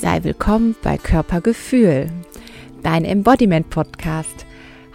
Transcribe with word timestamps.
Sei 0.00 0.22
willkommen 0.22 0.76
bei 0.80 0.96
Körpergefühl, 0.96 2.06
dein 2.84 3.04
Embodiment-Podcast. 3.04 4.46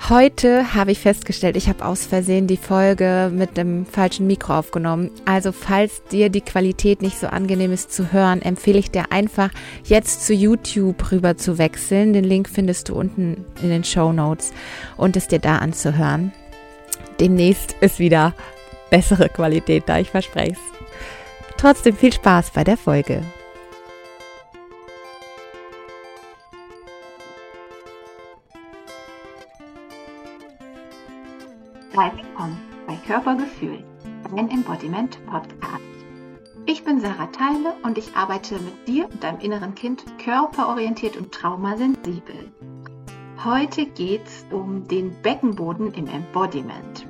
Heute 0.08 0.74
habe 0.76 0.94
ich 0.94 1.00
festgestellt, 1.00 1.58
ich 1.58 1.68
habe 1.68 1.84
aus 1.84 2.06
Versehen 2.06 2.48
die 2.48 2.56
Folge 2.56 3.30
mit 3.36 3.58
dem 3.58 3.86
falschen 3.86 4.28
Mikro 4.28 4.58
aufgenommen. 4.58 5.12
Also 5.26 5.52
falls 5.52 6.04
dir 6.06 6.30
die 6.30 6.40
Qualität 6.40 7.02
nicht 7.02 7.20
so 7.20 7.28
angenehm 7.28 7.74
ist 7.74 7.92
zu 7.92 8.14
hören, 8.14 8.42
empfehle 8.42 8.80
ich 8.80 8.92
dir 8.92 9.12
einfach 9.12 9.50
jetzt 9.84 10.26
zu 10.26 10.34
YouTube 10.34 11.12
rüber 11.12 11.36
zu 11.36 11.58
wechseln. 11.58 12.14
Den 12.14 12.24
Link 12.24 12.48
findest 12.48 12.88
du 12.88 12.96
unten 12.96 13.44
in 13.62 13.68
den 13.68 13.84
Show 13.84 14.14
Notes 14.14 14.54
und 14.96 15.18
es 15.18 15.28
dir 15.28 15.40
da 15.40 15.58
anzuhören. 15.58 16.32
Demnächst 17.20 17.76
ist 17.82 18.00
wieder 18.00 18.34
bessere 18.90 19.28
Qualität 19.28 19.84
da, 19.88 20.00
ich 20.00 20.12
verspreche 20.12 20.54
es. 20.54 20.60
Trotzdem 21.58 21.98
viel 21.98 22.14
Spaß 22.14 22.52
bei 22.52 22.64
der 22.64 22.78
Folge. 22.78 23.22
Sei 31.96 32.12
willkommen 32.16 32.60
bei 32.88 32.96
Körpergefühl, 33.06 33.84
dein 34.36 34.50
Embodiment 34.50 35.24
Podcast. 35.28 35.84
Ich 36.66 36.84
bin 36.84 37.00
Sarah 37.00 37.28
Teile 37.28 37.76
und 37.84 38.00
ich 38.00 38.16
arbeite 38.16 38.56
mit 38.56 38.88
dir 38.88 39.08
und 39.12 39.24
deinem 39.24 39.40
inneren 39.42 39.76
Kind 39.76 40.04
körperorientiert 40.18 41.18
und 41.18 41.32
traumasensibel. 41.32 42.52
Heute 43.46 43.86
geht 43.86 44.26
es 44.26 44.44
um 44.50 44.88
den 44.88 45.22
Beckenboden 45.22 45.94
im 45.94 46.08
Embodiment. 46.08 47.06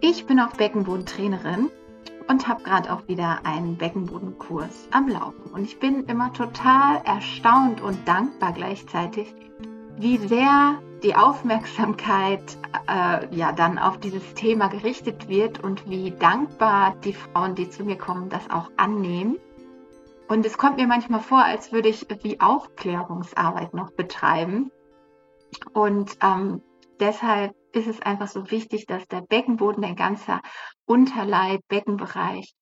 Ich 0.00 0.24
bin 0.24 0.40
auch 0.40 0.54
Beckenbodentrainerin 0.54 1.70
und 2.28 2.48
habe 2.48 2.62
gerade 2.62 2.90
auch 2.90 3.06
wieder 3.08 3.44
einen 3.44 3.76
Beckenbodenkurs 3.76 4.88
am 4.90 5.06
Laufen. 5.06 5.52
Und 5.52 5.64
ich 5.64 5.78
bin 5.78 6.04
immer 6.04 6.32
total 6.32 7.02
erstaunt 7.04 7.82
und 7.82 8.08
dankbar 8.08 8.54
gleichzeitig, 8.54 9.34
wie 9.98 10.16
sehr 10.16 10.78
die 11.04 11.14
Aufmerksamkeit 11.14 12.56
äh, 12.88 13.34
ja 13.36 13.52
dann 13.52 13.78
auf 13.78 13.98
dieses 13.98 14.34
Thema 14.34 14.68
gerichtet 14.68 15.28
wird 15.28 15.62
und 15.62 15.88
wie 15.88 16.10
dankbar 16.12 16.96
die 17.04 17.12
Frauen, 17.12 17.54
die 17.54 17.68
zu 17.68 17.84
mir 17.84 17.98
kommen, 17.98 18.30
das 18.30 18.50
auch 18.50 18.70
annehmen. 18.78 19.38
Und 20.28 20.46
es 20.46 20.56
kommt 20.56 20.78
mir 20.78 20.86
manchmal 20.86 21.20
vor, 21.20 21.44
als 21.44 21.72
würde 21.72 21.90
ich 21.90 22.06
wie 22.22 22.40
Aufklärungsarbeit 22.40 23.74
noch 23.74 23.92
betreiben. 23.92 24.72
Und 25.74 26.16
ähm, 26.22 26.62
deshalb 26.98 27.54
ist 27.72 27.86
es 27.86 28.00
einfach 28.00 28.28
so 28.28 28.50
wichtig, 28.50 28.86
dass 28.86 29.06
der 29.06 29.20
Beckenboden, 29.20 29.82
dein 29.82 29.96
ganzer 29.96 30.40
Unterleib, 30.86 31.60
Beckenbereich 31.68 32.54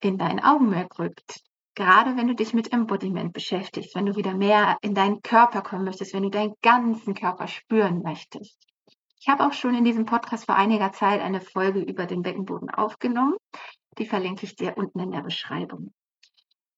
in 0.00 0.18
dein 0.18 0.42
Augenmerk 0.42 0.98
rückt 0.98 1.47
gerade 1.78 2.16
wenn 2.16 2.26
du 2.26 2.34
dich 2.34 2.54
mit 2.54 2.72
Embodiment 2.72 3.32
beschäftigst, 3.32 3.94
wenn 3.94 4.06
du 4.06 4.16
wieder 4.16 4.34
mehr 4.34 4.78
in 4.80 4.94
deinen 4.94 5.22
Körper 5.22 5.62
kommen 5.62 5.84
möchtest, 5.84 6.12
wenn 6.12 6.24
du 6.24 6.28
deinen 6.28 6.54
ganzen 6.60 7.14
Körper 7.14 7.46
spüren 7.46 8.02
möchtest. 8.02 8.58
Ich 9.20 9.28
habe 9.28 9.46
auch 9.46 9.52
schon 9.52 9.76
in 9.76 9.84
diesem 9.84 10.04
Podcast 10.04 10.46
vor 10.46 10.56
einiger 10.56 10.90
Zeit 10.90 11.20
eine 11.20 11.40
Folge 11.40 11.78
über 11.78 12.06
den 12.06 12.22
Beckenboden 12.22 12.68
aufgenommen. 12.68 13.36
Die 13.96 14.06
verlinke 14.06 14.44
ich 14.44 14.56
dir 14.56 14.76
unten 14.76 14.98
in 14.98 15.12
der 15.12 15.20
Beschreibung. 15.20 15.92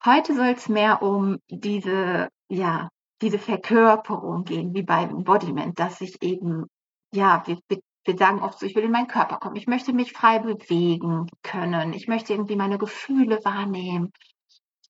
Heute 0.05 0.35
soll 0.35 0.49
es 0.49 0.69
mehr 0.69 1.01
um 1.03 1.39
diese, 1.49 2.29
ja, 2.51 2.91
diese 3.23 3.39
Verkörperung 3.39 4.45
gehen, 4.45 4.75
wie 4.75 4.83
beim 4.83 5.09
Embodiment, 5.09 5.79
dass 5.79 6.03
ich 6.03 6.23
eben, 6.23 6.67
ja, 7.15 7.43
wir, 7.47 7.59
wir 8.05 8.19
sagen 8.19 8.43
oft 8.43 8.59
so, 8.59 8.67
ich 8.67 8.75
will 8.75 8.85
in 8.85 8.93
meinen 8.93 9.09
Körper 9.09 9.39
kommen, 9.39 9.57
ich 9.57 9.67
möchte 9.67 9.95
mich 9.95 10.13
frei 10.13 10.41
bewegen 10.41 11.27
können, 11.43 11.95
ich 11.95 12.07
möchte 12.07 12.35
irgendwie 12.35 12.57
meine 12.57 12.77
Gefühle 12.77 13.41
wahrnehmen, 13.45 14.13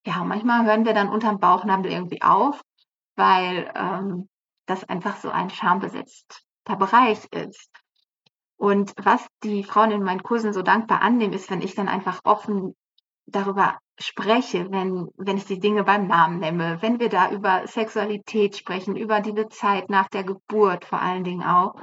ja, 0.06 0.24
manchmal 0.24 0.64
hören 0.64 0.84
wir 0.84 0.94
dann 0.94 1.08
unterm 1.08 1.40
Bauchnabel 1.40 1.90
irgendwie 1.90 2.22
auf, 2.22 2.60
weil 3.16 3.70
ähm, 3.74 4.28
das 4.66 4.84
einfach 4.88 5.16
so 5.16 5.30
ein 5.30 5.50
schambesetzter 5.50 6.76
Bereich 6.78 7.24
ist. 7.32 7.70
Und 8.56 8.92
was 8.96 9.26
die 9.42 9.64
Frauen 9.64 9.90
in 9.90 10.02
meinen 10.02 10.22
Kursen 10.22 10.52
so 10.52 10.62
dankbar 10.62 11.02
annehmen, 11.02 11.32
ist, 11.32 11.50
wenn 11.50 11.62
ich 11.62 11.74
dann 11.74 11.88
einfach 11.88 12.20
offen 12.24 12.76
darüber 13.26 13.78
spreche, 13.98 14.70
wenn, 14.70 15.08
wenn 15.16 15.36
ich 15.36 15.44
die 15.44 15.60
Dinge 15.60 15.84
beim 15.84 16.06
Namen 16.06 16.40
nenne, 16.40 16.78
wenn 16.80 17.00
wir 17.00 17.08
da 17.08 17.30
über 17.30 17.66
Sexualität 17.66 18.56
sprechen, 18.56 18.96
über 18.96 19.20
diese 19.20 19.48
Zeit 19.48 19.90
nach 19.90 20.08
der 20.08 20.24
Geburt 20.24 20.84
vor 20.84 21.00
allen 21.00 21.24
Dingen 21.24 21.42
auch, 21.42 21.74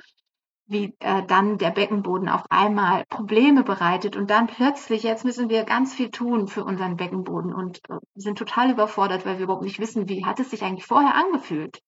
wie 0.68 0.96
äh, 1.00 1.26
dann 1.26 1.58
der 1.58 1.72
Beckenboden 1.72 2.28
auf 2.28 2.44
einmal 2.50 3.06
Probleme 3.06 3.64
bereitet 3.64 4.16
und 4.16 4.30
dann 4.30 4.48
plötzlich, 4.48 5.04
jetzt 5.04 5.24
müssen 5.24 5.50
wir 5.50 5.64
ganz 5.64 5.94
viel 5.94 6.12
tun 6.12 6.48
für 6.48 6.64
unseren 6.66 6.98
Beckenboden 6.98 7.54
und 7.54 7.80
äh, 7.90 7.98
sind 8.16 8.38
total 8.38 8.72
überfordert, 8.72 9.26
weil 9.26 9.38
wir 9.38 9.46
überhaupt 9.46 9.64
nicht 9.64 9.80
wissen, 9.80 10.10
wie 10.10 10.26
hat 10.26 10.40
es 10.40 10.50
sich 10.50 10.64
eigentlich 10.64 10.86
vorher 10.86 11.16
angefühlt. 11.16 11.82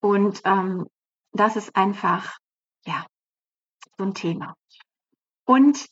Und 0.00 0.40
ähm, 0.44 0.86
das 1.32 1.56
ist 1.56 1.76
einfach, 1.76 2.38
ja, 2.86 3.04
so 3.98 4.04
ein 4.04 4.14
Thema. 4.14 4.54
Und 5.44 5.86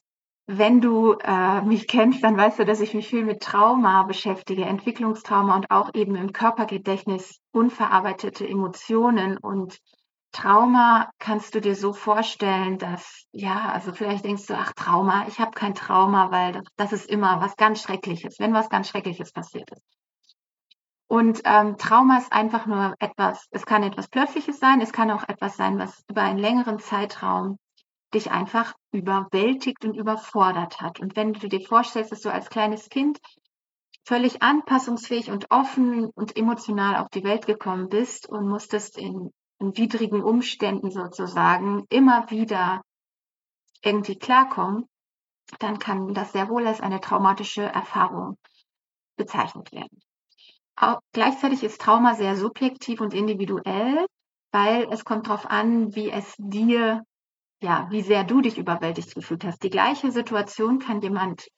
wenn 0.46 0.80
du 0.80 1.14
äh, 1.14 1.60
mich 1.62 1.88
kennst, 1.88 2.22
dann 2.22 2.36
weißt 2.36 2.60
du, 2.60 2.64
dass 2.64 2.80
ich 2.80 2.94
mich 2.94 3.08
viel 3.08 3.24
mit 3.24 3.42
Trauma 3.42 4.04
beschäftige, 4.04 4.64
Entwicklungstrauma 4.64 5.56
und 5.56 5.70
auch 5.70 5.92
eben 5.94 6.14
im 6.14 6.32
Körpergedächtnis 6.32 7.40
unverarbeitete 7.52 8.48
Emotionen 8.48 9.38
und 9.38 9.78
Trauma 10.36 11.10
kannst 11.18 11.54
du 11.54 11.62
dir 11.62 11.74
so 11.74 11.94
vorstellen, 11.94 12.76
dass, 12.76 13.24
ja, 13.32 13.70
also 13.70 13.94
vielleicht 13.94 14.26
denkst 14.26 14.46
du, 14.46 14.54
ach 14.54 14.74
Trauma, 14.74 15.26
ich 15.28 15.40
habe 15.40 15.52
kein 15.52 15.74
Trauma, 15.74 16.30
weil 16.30 16.52
das, 16.52 16.64
das, 16.76 16.92
ist 16.92 17.08
immer 17.08 17.40
was 17.40 17.56
ganz 17.56 17.80
Schreckliches, 17.80 18.38
wenn 18.38 18.52
was 18.52 18.68
ganz 18.68 18.90
Schreckliches 18.90 19.32
passiert 19.32 19.70
ist. 19.70 19.82
Und 21.08 21.40
ähm, 21.44 21.78
Trauma 21.78 22.18
ist 22.18 22.34
einfach 22.34 22.66
nur 22.66 22.94
etwas, 22.98 23.46
es 23.50 23.64
kann 23.64 23.82
etwas 23.82 24.08
Plötzliches 24.08 24.58
sein, 24.58 24.82
es 24.82 24.92
kann 24.92 25.10
auch 25.10 25.26
etwas 25.26 25.56
sein, 25.56 25.78
was 25.78 26.04
über 26.10 26.20
einen 26.20 26.38
längeren 26.38 26.80
Zeitraum 26.80 27.58
dich 28.12 28.30
einfach 28.30 28.74
überwältigt 28.92 29.86
und 29.86 29.96
überfordert 29.96 30.82
hat. 30.82 31.00
Und 31.00 31.16
wenn 31.16 31.32
du 31.32 31.48
dir 31.48 31.62
vorstellst, 31.62 32.12
dass 32.12 32.20
du 32.20 32.30
als 32.30 32.50
kleines 32.50 32.90
Kind 32.90 33.20
völlig 34.04 34.42
anpassungsfähig 34.42 35.30
und 35.30 35.50
offen 35.50 36.10
und 36.14 36.36
emotional 36.36 36.96
auf 36.96 37.08
die 37.08 37.24
Welt 37.24 37.46
gekommen 37.46 37.88
bist 37.88 38.28
und 38.28 38.46
musstest 38.46 38.98
in 38.98 39.30
in 39.58 39.76
widrigen 39.76 40.22
Umständen 40.22 40.90
sozusagen 40.90 41.84
immer 41.88 42.30
wieder 42.30 42.82
irgendwie 43.82 44.16
klarkommen, 44.16 44.86
dann 45.58 45.78
kann 45.78 46.12
das 46.12 46.32
sehr 46.32 46.48
wohl 46.48 46.66
als 46.66 46.80
eine 46.80 47.00
traumatische 47.00 47.62
Erfahrung 47.62 48.36
bezeichnet 49.16 49.72
werden. 49.72 50.00
Auch 50.76 51.00
gleichzeitig 51.12 51.62
ist 51.62 51.80
Trauma 51.80 52.14
sehr 52.14 52.36
subjektiv 52.36 53.00
und 53.00 53.14
individuell, 53.14 54.06
weil 54.52 54.88
es 54.90 55.04
kommt 55.04 55.28
darauf 55.28 55.46
an, 55.46 55.94
wie 55.94 56.10
es 56.10 56.34
dir, 56.38 57.02
ja, 57.62 57.86
wie 57.90 58.02
sehr 58.02 58.24
du 58.24 58.42
dich 58.42 58.58
überwältigt 58.58 59.14
gefühlt 59.14 59.44
hast. 59.44 59.62
Die 59.62 59.70
gleiche 59.70 60.10
Situation 60.12 60.78
kann 60.78 61.00
jemand 61.00 61.48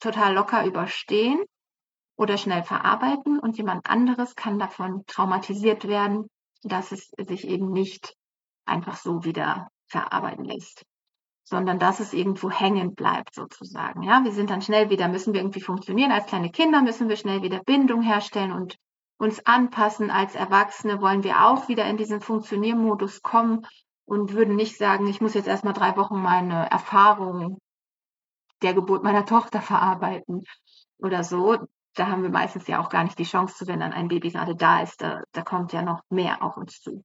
total 0.00 0.34
locker 0.34 0.64
überstehen 0.64 1.44
oder 2.16 2.36
schnell 2.36 2.64
verarbeiten 2.64 3.38
und 3.38 3.56
jemand 3.58 3.88
anderes 3.88 4.34
kann 4.34 4.58
davon 4.58 5.04
traumatisiert 5.06 5.86
werden 5.86 6.28
dass 6.64 6.92
es 6.92 7.10
sich 7.28 7.46
eben 7.46 7.70
nicht 7.70 8.14
einfach 8.66 8.96
so 8.96 9.24
wieder 9.24 9.68
verarbeiten 9.86 10.44
lässt, 10.44 10.84
sondern 11.44 11.78
dass 11.78 12.00
es 12.00 12.12
irgendwo 12.12 12.50
hängen 12.50 12.94
bleibt 12.94 13.34
sozusagen. 13.34 14.02
Ja, 14.02 14.24
wir 14.24 14.32
sind 14.32 14.50
dann 14.50 14.62
schnell 14.62 14.90
wieder, 14.90 15.08
müssen 15.08 15.34
wir 15.34 15.40
irgendwie 15.40 15.60
funktionieren. 15.60 16.12
Als 16.12 16.26
kleine 16.26 16.50
Kinder 16.50 16.82
müssen 16.82 17.08
wir 17.08 17.16
schnell 17.16 17.42
wieder 17.42 17.62
Bindung 17.64 18.02
herstellen 18.02 18.52
und 18.52 18.76
uns 19.18 19.44
anpassen. 19.46 20.10
Als 20.10 20.34
Erwachsene 20.34 21.00
wollen 21.00 21.22
wir 21.22 21.46
auch 21.46 21.68
wieder 21.68 21.84
in 21.86 21.96
diesen 21.96 22.20
Funktioniermodus 22.20 23.22
kommen 23.22 23.66
und 24.06 24.32
würden 24.32 24.56
nicht 24.56 24.76
sagen, 24.76 25.06
ich 25.06 25.20
muss 25.20 25.34
jetzt 25.34 25.48
erstmal 25.48 25.74
drei 25.74 25.96
Wochen 25.96 26.20
meine 26.20 26.70
Erfahrung 26.70 27.58
der 28.62 28.74
Geburt 28.74 29.02
meiner 29.02 29.26
Tochter 29.26 29.60
verarbeiten 29.60 30.44
oder 30.98 31.24
so 31.24 31.58
da 31.94 32.08
haben 32.08 32.22
wir 32.22 32.30
meistens 32.30 32.66
ja 32.66 32.80
auch 32.80 32.88
gar 32.88 33.04
nicht 33.04 33.18
die 33.18 33.24
Chance 33.24 33.54
zu, 33.56 33.66
wenn 33.66 33.80
dann 33.80 33.92
ein 33.92 34.08
Baby 34.08 34.30
gerade 34.30 34.56
da 34.56 34.82
ist. 34.82 35.00
Da, 35.00 35.22
da 35.32 35.42
kommt 35.42 35.72
ja 35.72 35.82
noch 35.82 36.02
mehr 36.10 36.42
auf 36.42 36.56
uns 36.56 36.80
zu. 36.80 37.04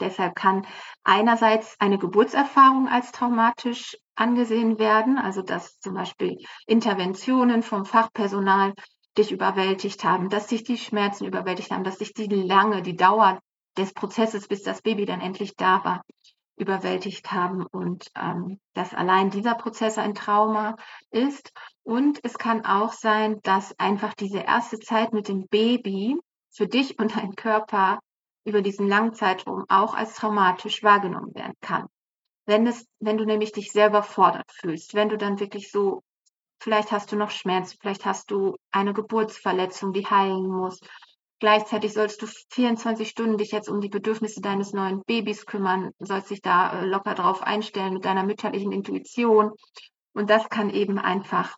Deshalb 0.00 0.34
kann 0.34 0.66
einerseits 1.04 1.76
eine 1.80 1.98
Geburtserfahrung 1.98 2.88
als 2.88 3.12
traumatisch 3.12 3.96
angesehen 4.14 4.78
werden, 4.78 5.18
also 5.18 5.42
dass 5.42 5.78
zum 5.80 5.94
Beispiel 5.94 6.36
Interventionen 6.66 7.62
vom 7.62 7.84
Fachpersonal 7.84 8.74
dich 9.16 9.32
überwältigt 9.32 10.04
haben, 10.04 10.28
dass 10.28 10.48
dich 10.48 10.64
die 10.64 10.76
Schmerzen 10.76 11.24
überwältigt 11.24 11.70
haben, 11.70 11.84
dass 11.84 11.98
dich 11.98 12.12
die 12.12 12.26
lange, 12.26 12.82
die 12.82 12.96
Dauer 12.96 13.40
des 13.78 13.92
Prozesses, 13.94 14.48
bis 14.48 14.62
das 14.62 14.82
Baby 14.82 15.06
dann 15.06 15.20
endlich 15.20 15.56
da 15.56 15.82
war, 15.84 16.02
überwältigt 16.56 17.32
haben 17.32 17.66
und 17.66 18.10
ähm, 18.16 18.58
dass 18.74 18.94
allein 18.94 19.30
dieser 19.30 19.54
Prozess 19.54 19.98
ein 19.98 20.14
Trauma 20.14 20.76
ist. 21.10 21.52
Und 21.86 22.18
es 22.24 22.36
kann 22.36 22.64
auch 22.64 22.92
sein, 22.92 23.40
dass 23.42 23.78
einfach 23.78 24.14
diese 24.14 24.40
erste 24.40 24.78
Zeit 24.80 25.12
mit 25.12 25.28
dem 25.28 25.46
Baby 25.46 26.18
für 26.50 26.66
dich 26.66 26.98
und 26.98 27.16
deinen 27.16 27.36
Körper 27.36 28.00
über 28.44 28.60
diesen 28.60 28.88
langen 28.88 29.14
Zeitraum 29.14 29.64
auch 29.68 29.94
als 29.94 30.14
traumatisch 30.14 30.82
wahrgenommen 30.82 31.34
werden 31.34 31.54
kann. 31.60 31.86
Wenn 32.44 32.66
es, 32.66 32.86
wenn 32.98 33.18
du 33.18 33.24
nämlich 33.24 33.52
dich 33.52 33.70
selber 33.70 34.02
fordert 34.02 34.50
fühlst, 34.52 34.94
wenn 34.94 35.08
du 35.08 35.16
dann 35.16 35.38
wirklich 35.38 35.70
so 35.70 36.02
Vielleicht 36.58 36.90
hast 36.90 37.12
du 37.12 37.16
noch 37.16 37.30
Schmerz, 37.30 37.74
vielleicht 37.80 38.04
hast 38.04 38.30
du 38.30 38.56
eine 38.70 38.92
Geburtsverletzung, 38.92 39.92
die 39.92 40.06
heilen 40.06 40.48
muss. 40.48 40.80
Gleichzeitig 41.38 41.92
sollst 41.92 42.22
du 42.22 42.26
24 42.50 43.08
Stunden 43.08 43.36
dich 43.36 43.52
jetzt 43.52 43.68
um 43.68 43.80
die 43.80 43.90
Bedürfnisse 43.90 44.40
deines 44.40 44.72
neuen 44.72 45.02
Babys 45.04 45.44
kümmern, 45.44 45.92
sollst 45.98 46.30
dich 46.30 46.40
da 46.40 46.80
äh, 46.80 46.86
locker 46.86 47.14
drauf 47.14 47.42
einstellen 47.42 47.92
mit 47.92 48.06
deiner 48.06 48.24
mütterlichen 48.24 48.72
Intuition. 48.72 49.52
Und 50.14 50.30
das 50.30 50.48
kann 50.48 50.70
eben 50.70 50.98
einfach 50.98 51.56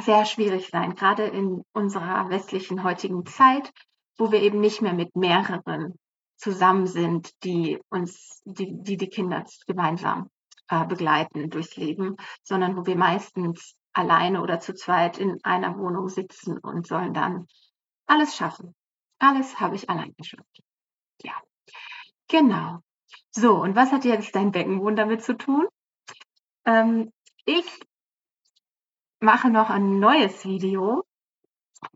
sehr 0.00 0.24
schwierig 0.24 0.68
sein, 0.68 0.94
gerade 0.94 1.24
in 1.24 1.62
unserer 1.72 2.28
westlichen 2.30 2.84
heutigen 2.84 3.26
Zeit, 3.26 3.72
wo 4.16 4.32
wir 4.32 4.42
eben 4.42 4.60
nicht 4.60 4.82
mehr 4.82 4.94
mit 4.94 5.14
mehreren 5.16 5.98
zusammen 6.36 6.86
sind, 6.86 7.32
die 7.44 7.80
uns, 7.88 8.40
die 8.44 8.82
die, 8.82 8.96
die 8.96 9.08
Kinder 9.08 9.44
gemeinsam 9.66 10.30
äh, 10.68 10.86
begleiten 10.86 11.50
durchs 11.50 11.76
Leben, 11.76 12.16
sondern 12.42 12.76
wo 12.76 12.86
wir 12.86 12.96
meistens 12.96 13.74
alleine 13.92 14.42
oder 14.42 14.60
zu 14.60 14.74
zweit 14.74 15.18
in 15.18 15.42
einer 15.42 15.76
Wohnung 15.76 16.08
sitzen 16.08 16.58
und 16.58 16.86
sollen 16.86 17.12
dann 17.12 17.46
alles 18.06 18.36
schaffen. 18.36 18.74
Alles 19.18 19.58
habe 19.58 19.74
ich 19.74 19.90
allein 19.90 20.14
geschafft. 20.16 20.62
Ja, 21.22 21.32
genau. 22.28 22.78
So, 23.30 23.60
und 23.60 23.74
was 23.74 23.90
hat 23.90 24.04
jetzt 24.04 24.34
dein 24.34 24.52
Beckenboden 24.52 24.96
damit 24.96 25.24
zu 25.24 25.36
tun? 25.36 25.66
Ähm, 26.64 27.12
ich 27.44 27.80
mache 29.20 29.50
noch 29.50 29.70
ein 29.70 29.98
neues 29.98 30.44
Video. 30.44 31.04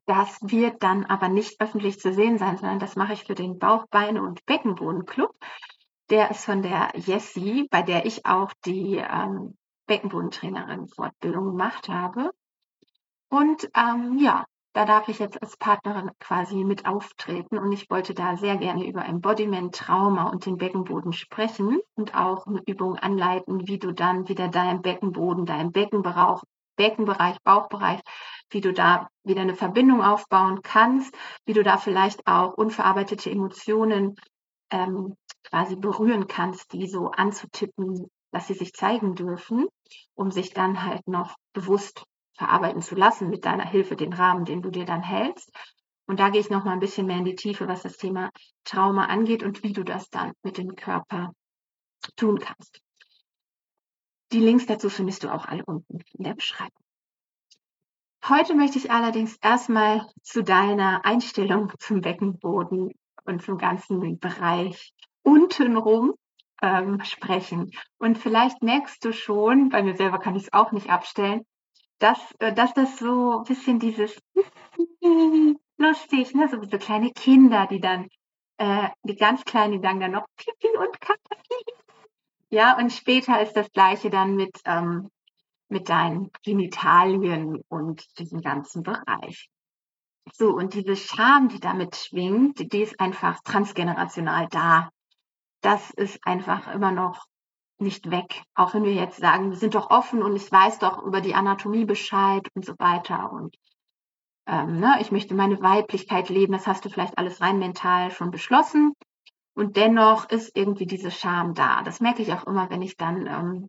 Das 0.06 0.38
wird 0.42 0.82
dann 0.82 1.04
aber 1.04 1.28
nicht 1.28 1.60
öffentlich 1.60 1.98
zu 1.98 2.12
sehen 2.12 2.38
sein, 2.38 2.56
sondern 2.56 2.78
das 2.78 2.96
mache 2.96 3.14
ich 3.14 3.24
für 3.24 3.34
den 3.34 3.58
Bauch, 3.58 3.86
Beine 3.88 4.22
und 4.22 4.44
Beckenboden 4.46 5.06
Club. 5.06 5.34
Der 6.10 6.30
ist 6.30 6.44
von 6.44 6.62
der 6.62 6.92
Jessie, 6.94 7.66
bei 7.70 7.82
der 7.82 8.06
ich 8.06 8.26
auch 8.26 8.52
die 8.64 8.96
ähm, 8.96 9.56
Beckenbodentrainerin 9.86 10.88
Fortbildung 10.88 11.46
gemacht 11.46 11.88
habe. 11.88 12.32
Und 13.28 13.70
ähm, 13.74 14.18
ja, 14.18 14.44
da 14.74 14.84
darf 14.84 15.08
ich 15.08 15.18
jetzt 15.18 15.40
als 15.42 15.56
Partnerin 15.56 16.10
quasi 16.18 16.64
mit 16.64 16.86
auftreten 16.86 17.58
und 17.58 17.72
ich 17.72 17.90
wollte 17.90 18.14
da 18.14 18.36
sehr 18.36 18.56
gerne 18.56 18.86
über 18.86 19.04
Embodiment, 19.04 19.74
Trauma 19.74 20.30
und 20.30 20.46
den 20.46 20.56
Beckenboden 20.56 21.12
sprechen 21.12 21.80
und 21.94 22.14
auch 22.14 22.46
eine 22.46 22.62
Übung 22.66 22.96
anleiten, 22.96 23.66
wie 23.68 23.78
du 23.78 23.92
dann 23.92 24.28
wieder 24.28 24.48
deinen 24.48 24.82
Beckenboden, 24.82 25.44
deinen 25.44 25.72
Beckenbereich, 25.72 26.40
Beckenbereich, 26.76 27.36
Bauchbereich, 27.42 28.00
wie 28.50 28.60
du 28.60 28.72
da 28.72 29.08
wieder 29.24 29.42
eine 29.42 29.54
Verbindung 29.54 30.02
aufbauen 30.02 30.62
kannst, 30.62 31.14
wie 31.44 31.52
du 31.52 31.62
da 31.62 31.78
vielleicht 31.78 32.26
auch 32.26 32.54
unverarbeitete 32.54 33.30
Emotionen 33.30 34.16
ähm, 34.70 35.14
quasi 35.44 35.76
berühren 35.76 36.26
kannst, 36.26 36.72
die 36.72 36.86
so 36.86 37.10
anzutippen, 37.10 38.10
dass 38.32 38.46
sie 38.46 38.54
sich 38.54 38.72
zeigen 38.72 39.14
dürfen, 39.14 39.66
um 40.14 40.30
sich 40.30 40.54
dann 40.54 40.84
halt 40.84 41.06
noch 41.06 41.36
bewusst 41.52 42.04
verarbeiten 42.34 42.82
zu 42.82 42.94
lassen 42.94 43.28
mit 43.28 43.44
deiner 43.44 43.66
Hilfe, 43.66 43.96
den 43.96 44.12
Rahmen, 44.12 44.44
den 44.44 44.62
du 44.62 44.70
dir 44.70 44.84
dann 44.84 45.02
hältst. 45.02 45.50
Und 46.06 46.20
da 46.20 46.30
gehe 46.30 46.40
ich 46.40 46.50
noch 46.50 46.64
mal 46.64 46.72
ein 46.72 46.80
bisschen 46.80 47.06
mehr 47.06 47.18
in 47.18 47.24
die 47.24 47.36
Tiefe, 47.36 47.68
was 47.68 47.82
das 47.82 47.96
Thema 47.96 48.30
Trauma 48.64 49.06
angeht 49.06 49.42
und 49.42 49.62
wie 49.62 49.72
du 49.72 49.84
das 49.84 50.08
dann 50.10 50.32
mit 50.42 50.58
dem 50.58 50.74
Körper 50.74 51.32
tun 52.16 52.38
kannst. 52.38 52.81
Die 54.32 54.40
Links 54.40 54.64
dazu 54.64 54.88
findest 54.88 55.24
du 55.24 55.32
auch 55.32 55.44
alle 55.44 55.62
unten 55.66 55.98
in 56.14 56.24
der 56.24 56.34
Beschreibung. 56.34 56.82
Heute 58.26 58.54
möchte 58.54 58.78
ich 58.78 58.90
allerdings 58.90 59.36
erstmal 59.42 60.06
zu 60.22 60.42
deiner 60.42 61.04
Einstellung 61.04 61.72
zum 61.78 62.00
Beckenboden 62.00 62.92
und 63.24 63.42
zum 63.42 63.58
ganzen 63.58 64.18
Bereich 64.18 64.94
untenrum 65.22 66.14
ähm, 66.62 67.04
sprechen. 67.04 67.72
Und 67.98 68.16
vielleicht 68.16 68.62
merkst 68.62 69.04
du 69.04 69.12
schon, 69.12 69.68
bei 69.68 69.82
mir 69.82 69.96
selber 69.96 70.18
kann 70.18 70.34
ich 70.34 70.44
es 70.44 70.52
auch 70.54 70.72
nicht 70.72 70.88
abstellen, 70.88 71.44
dass, 71.98 72.18
äh, 72.38 72.54
dass 72.54 72.72
das 72.72 72.98
so 72.98 73.40
ein 73.40 73.44
bisschen 73.44 73.80
dieses 73.80 74.18
lustig, 75.76 76.34
ne? 76.34 76.48
so 76.48 76.56
diese 76.56 76.78
kleine 76.78 77.10
Kinder, 77.10 77.66
die 77.66 77.80
dann, 77.80 78.08
äh, 78.56 78.88
die 79.02 79.16
ganz 79.16 79.44
Kleinen, 79.44 79.72
die 79.72 79.80
dann 79.80 79.98
noch 80.10 80.26
Pipi 80.36 80.68
und 80.78 81.00
Kaka. 81.00 81.36
Ja, 82.52 82.76
und 82.76 82.92
später 82.92 83.40
ist 83.40 83.54
das 83.54 83.72
Gleiche 83.72 84.10
dann 84.10 84.36
mit, 84.36 84.60
ähm, 84.66 85.10
mit 85.70 85.88
deinen 85.88 86.30
Genitalien 86.44 87.62
und 87.68 88.04
diesem 88.18 88.42
ganzen 88.42 88.82
Bereich. 88.82 89.48
So, 90.34 90.50
und 90.50 90.74
diese 90.74 90.94
Scham, 90.94 91.48
die 91.48 91.60
damit 91.60 91.96
schwingt, 91.96 92.70
die 92.74 92.82
ist 92.82 93.00
einfach 93.00 93.40
transgenerational 93.42 94.48
da. 94.50 94.90
Das 95.62 95.92
ist 95.92 96.18
einfach 96.26 96.68
immer 96.74 96.92
noch 96.92 97.24
nicht 97.78 98.10
weg. 98.10 98.42
Auch 98.54 98.74
wenn 98.74 98.84
wir 98.84 98.92
jetzt 98.92 99.16
sagen, 99.16 99.48
wir 99.48 99.56
sind 99.56 99.74
doch 99.74 99.88
offen 99.90 100.22
und 100.22 100.36
ich 100.36 100.52
weiß 100.52 100.78
doch 100.78 101.02
über 101.02 101.22
die 101.22 101.34
Anatomie 101.34 101.86
Bescheid 101.86 102.46
und 102.54 102.66
so 102.66 102.74
weiter. 102.78 103.32
Und 103.32 103.56
ähm, 104.46 104.78
ne, 104.78 104.98
ich 105.00 105.10
möchte 105.10 105.34
meine 105.34 105.62
Weiblichkeit 105.62 106.28
leben, 106.28 106.52
das 106.52 106.66
hast 106.66 106.84
du 106.84 106.90
vielleicht 106.90 107.16
alles 107.16 107.40
rein 107.40 107.58
mental 107.58 108.10
schon 108.10 108.30
beschlossen. 108.30 108.92
Und 109.54 109.76
dennoch 109.76 110.30
ist 110.30 110.56
irgendwie 110.56 110.86
diese 110.86 111.10
Scham 111.10 111.54
da. 111.54 111.82
Das 111.82 112.00
merke 112.00 112.22
ich 112.22 112.32
auch 112.32 112.46
immer, 112.46 112.70
wenn 112.70 112.82
ich 112.82 112.96
dann 112.96 113.26
ähm, 113.26 113.68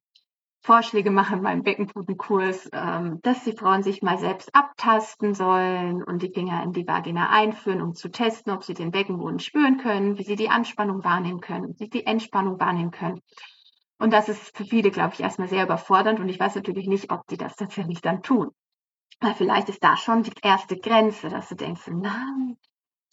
Vorschläge 0.62 1.12
mache 1.12 1.35
in 1.35 1.41
meinem 1.41 1.63
Beckenbodenkurs, 1.63 2.69
ähm, 2.71 3.19
dass 3.21 3.44
die 3.44 3.51
Frauen 3.51 3.83
sich 3.83 4.01
mal 4.01 4.18
selbst 4.18 4.56
abtasten 4.56 5.33
sollen 5.33 6.01
und 6.01 6.21
die 6.21 6.31
Finger 6.31 6.63
in 6.63 6.71
die 6.71 6.88
Vagina 6.88 7.30
einführen, 7.30 7.81
um 7.81 7.95
zu 7.95 8.09
testen, 8.09 8.53
ob 8.53 8.63
sie 8.63 8.74
den 8.74 8.91
Beckenboden 8.91 9.39
spüren 9.39 9.77
können, 9.77 10.18
wie 10.18 10.24
sie 10.24 10.38
die 10.38 10.50
Anspannung 10.50 11.03
wahrnehmen 11.03 11.41
können, 11.41 11.68
wie 11.68 11.83
sie 11.83 11.89
die 11.89 12.06
Entspannung 12.06 12.62
wahrnehmen 12.62 12.91
können. 12.91 13.19
Und 14.00 14.13
das 14.13 14.29
ist 14.29 14.56
für 14.56 14.63
viele, 14.63 14.89
glaube 14.89 15.13
ich, 15.15 15.19
erstmal 15.19 15.50
sehr 15.50 15.65
überfordernd 15.65 16.21
und 16.21 16.29
ich 16.29 16.39
weiß 16.39 16.56
natürlich 16.56 16.88
nicht, 16.88 17.12
ob 17.12 17.27
die 17.27 17.38
das 17.38 17.57
tatsächlich 17.57 18.01
dann 18.01 18.24
tun. 18.24 18.51
Weil 19.19 19.36
vielleicht 19.36 19.68
ist 19.68 19.83
da 19.83 19.97
schon 19.97 20.24
die 20.24 20.33
erste 20.41 20.77
Grenze, 20.77 21.27
dass 21.27 21.50
du 21.50 21.56
denkst, 21.56 21.88
nein, 21.88 22.57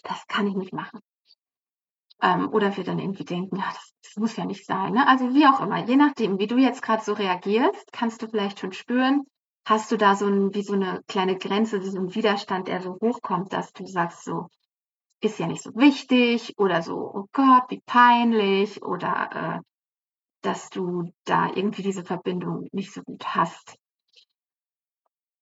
das 0.05 0.25
kann 0.28 0.46
ich 0.46 0.55
nicht 0.55 0.73
machen. 0.73 1.00
Ähm, 2.22 2.50
oder 2.52 2.76
wir 2.76 2.84
dann 2.84 2.99
irgendwie 2.99 3.25
denken, 3.25 3.56
ja, 3.56 3.64
das, 3.69 3.93
das 4.02 4.17
muss 4.17 4.37
ja 4.37 4.44
nicht 4.44 4.67
sein. 4.67 4.93
Ne? 4.93 5.06
Also 5.06 5.32
wie 5.34 5.46
auch 5.46 5.61
immer, 5.61 5.84
je 5.84 5.96
nachdem, 5.96 6.38
wie 6.38 6.46
du 6.46 6.58
jetzt 6.58 6.82
gerade 6.82 7.02
so 7.02 7.12
reagierst, 7.12 7.93
kannst 7.93 8.22
du 8.22 8.28
vielleicht 8.28 8.61
schon 8.61 8.72
spüren, 8.72 9.25
hast 9.64 9.90
du 9.93 9.96
da 9.96 10.14
so 10.14 10.26
ein, 10.26 10.55
wie 10.55 10.62
so 10.62 10.75
eine 10.75 11.02
kleine 11.06 11.37
Grenze, 11.37 11.81
so 11.82 11.99
ein 11.99 12.14
Widerstand, 12.14 12.69
der 12.69 12.82
so 12.82 12.99
hochkommt, 13.00 13.52
dass 13.52 13.72
du 13.72 13.87
sagst 13.87 14.25
so, 14.25 14.49
ist 15.21 15.38
ja 15.38 15.47
nicht 15.47 15.62
so 15.62 15.75
wichtig 15.75 16.54
oder 16.59 16.83
so, 16.83 16.97
oh 16.97 17.26
Gott, 17.33 17.64
wie 17.68 17.83
peinlich 17.87 18.83
oder 18.83 19.30
äh, 19.33 19.61
dass 20.42 20.71
du 20.71 21.12
da 21.25 21.50
irgendwie 21.54 21.83
diese 21.83 22.04
Verbindung 22.04 22.68
nicht 22.73 22.92
so 22.92 23.02
gut 23.02 23.35
hast. 23.35 23.76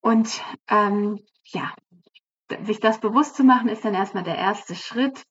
Und 0.01 0.43
ähm, 0.69 1.21
ja, 1.45 1.73
sich 2.65 2.81
das 2.81 3.01
bewusst 3.01 3.37
zu 3.37 3.45
machen, 3.45 3.69
ist 3.69 3.85
dann 3.85 3.95
erstmal 3.95 4.25
der 4.25 4.37
erste 4.37 4.75
Schritt. 4.75 5.23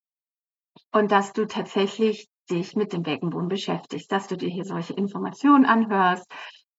Und 0.92 1.12
dass 1.12 1.34
du 1.34 1.46
tatsächlich 1.46 2.30
dich 2.50 2.76
mit 2.76 2.94
dem 2.94 3.04
Beckenboden 3.04 3.50
beschäftigst, 3.50 4.12
dass 4.12 4.28
du 4.28 4.38
dir 4.38 4.50
hier 4.50 4.64
solche 4.64 4.94
Informationen 4.94 5.66
anhörst, 5.66 6.26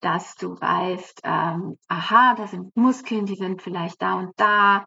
dass 0.00 0.34
du 0.36 0.58
weißt, 0.58 1.20
ähm, 1.24 1.76
aha, 1.88 2.34
da 2.34 2.46
sind 2.46 2.74
Muskeln, 2.76 3.26
die 3.26 3.36
sind 3.36 3.62
vielleicht 3.62 4.00
da 4.00 4.14
und 4.14 4.32
da. 4.36 4.84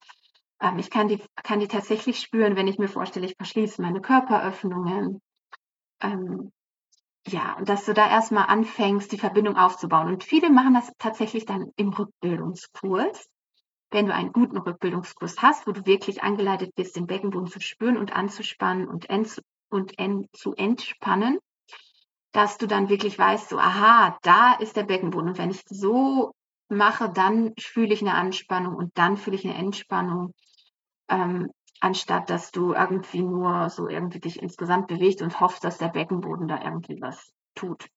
Ähm, 0.59 0.79
ich 0.79 0.89
kann 0.89 1.07
die, 1.07 1.21
kann 1.43 1.59
die 1.59 1.67
tatsächlich 1.67 2.19
spüren, 2.19 2.55
wenn 2.55 2.67
ich 2.67 2.79
mir 2.79 2.87
vorstelle, 2.87 3.25
ich 3.25 3.35
verschließe 3.35 3.81
meine 3.81 4.01
Körperöffnungen. 4.01 5.21
Ähm, 6.01 6.51
ja, 7.27 7.55
und 7.57 7.69
dass 7.69 7.85
du 7.85 7.93
da 7.93 8.09
erstmal 8.09 8.47
anfängst, 8.47 9.11
die 9.11 9.19
Verbindung 9.19 9.55
aufzubauen. 9.57 10.07
Und 10.07 10.23
viele 10.23 10.49
machen 10.49 10.73
das 10.73 10.91
tatsächlich 10.97 11.45
dann 11.45 11.71
im 11.75 11.89
Rückbildungskurs. 11.89 13.27
Wenn 13.91 14.07
du 14.07 14.13
einen 14.13 14.31
guten 14.31 14.57
Rückbildungskurs 14.57 15.41
hast, 15.41 15.67
wo 15.67 15.73
du 15.73 15.85
wirklich 15.85 16.23
angeleitet 16.23 16.73
bist, 16.75 16.95
den 16.95 17.07
Beckenboden 17.07 17.47
zu 17.47 17.59
spüren 17.59 17.97
und 17.97 18.13
anzuspannen 18.13 18.87
und, 18.87 19.09
ent 19.09 19.41
und 19.69 19.99
ent 19.99 20.27
zu 20.33 20.53
entspannen, 20.55 21.39
dass 22.31 22.57
du 22.57 22.67
dann 22.67 22.87
wirklich 22.87 23.19
weißt, 23.19 23.49
so, 23.49 23.59
aha, 23.59 24.17
da 24.21 24.53
ist 24.53 24.77
der 24.77 24.83
Beckenboden. 24.83 25.29
Und 25.29 25.37
wenn 25.37 25.51
ich 25.51 25.61
so 25.67 26.31
mache, 26.69 27.09
dann 27.09 27.53
fühle 27.59 27.93
ich 27.93 28.01
eine 28.01 28.15
Anspannung 28.15 28.75
und 28.75 28.97
dann 28.97 29.17
fühle 29.17 29.35
ich 29.35 29.45
eine 29.45 29.57
Entspannung. 29.57 30.33
Ähm, 31.09 31.51
anstatt 31.81 32.29
dass 32.29 32.51
du 32.51 32.73
irgendwie 32.73 33.21
nur 33.21 33.69
so 33.69 33.89
irgendwie 33.89 34.19
dich 34.19 34.41
insgesamt 34.41 34.87
bewegst 34.87 35.21
und 35.21 35.41
hoffst, 35.41 35.63
dass 35.63 35.79
der 35.79 35.89
Beckenboden 35.89 36.47
da 36.47 36.63
irgendwie 36.63 37.01
was 37.01 37.33
tut. 37.55 37.89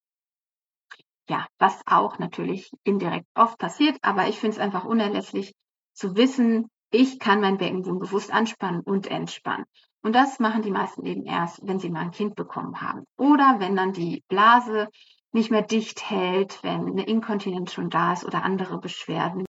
Ja, 1.28 1.46
was 1.58 1.80
auch 1.86 2.18
natürlich 2.18 2.70
indirekt 2.82 3.26
oft 3.34 3.58
passiert, 3.58 3.96
aber 4.02 4.26
ich 4.26 4.38
finde 4.38 4.56
es 4.56 4.60
einfach 4.60 4.84
unerlässlich 4.84 5.54
zu 5.94 6.16
wissen, 6.16 6.68
ich 6.90 7.18
kann 7.18 7.40
mein 7.40 7.58
Beckenboden 7.58 7.98
bewusst 7.98 8.32
anspannen 8.32 8.82
und 8.82 9.06
entspannen. 9.08 9.64
Und 10.02 10.14
das 10.14 10.38
machen 10.38 10.62
die 10.62 10.70
meisten 10.70 11.04
eben 11.06 11.24
erst, 11.24 11.66
wenn 11.66 11.78
sie 11.78 11.90
mal 11.90 12.00
ein 12.00 12.10
Kind 12.10 12.34
bekommen 12.36 12.80
haben. 12.80 13.04
Oder 13.16 13.56
wenn 13.58 13.74
dann 13.74 13.92
die 13.92 14.22
Blase 14.28 14.88
nicht 15.32 15.50
mehr 15.50 15.62
dicht 15.62 16.08
hält, 16.08 16.62
wenn 16.62 16.86
eine 16.86 17.06
Inkontinenz 17.06 17.72
schon 17.72 17.90
da 17.90 18.12
ist 18.12 18.24
oder 18.24 18.44
andere 18.44 18.78
Beschwerden, 18.78 19.44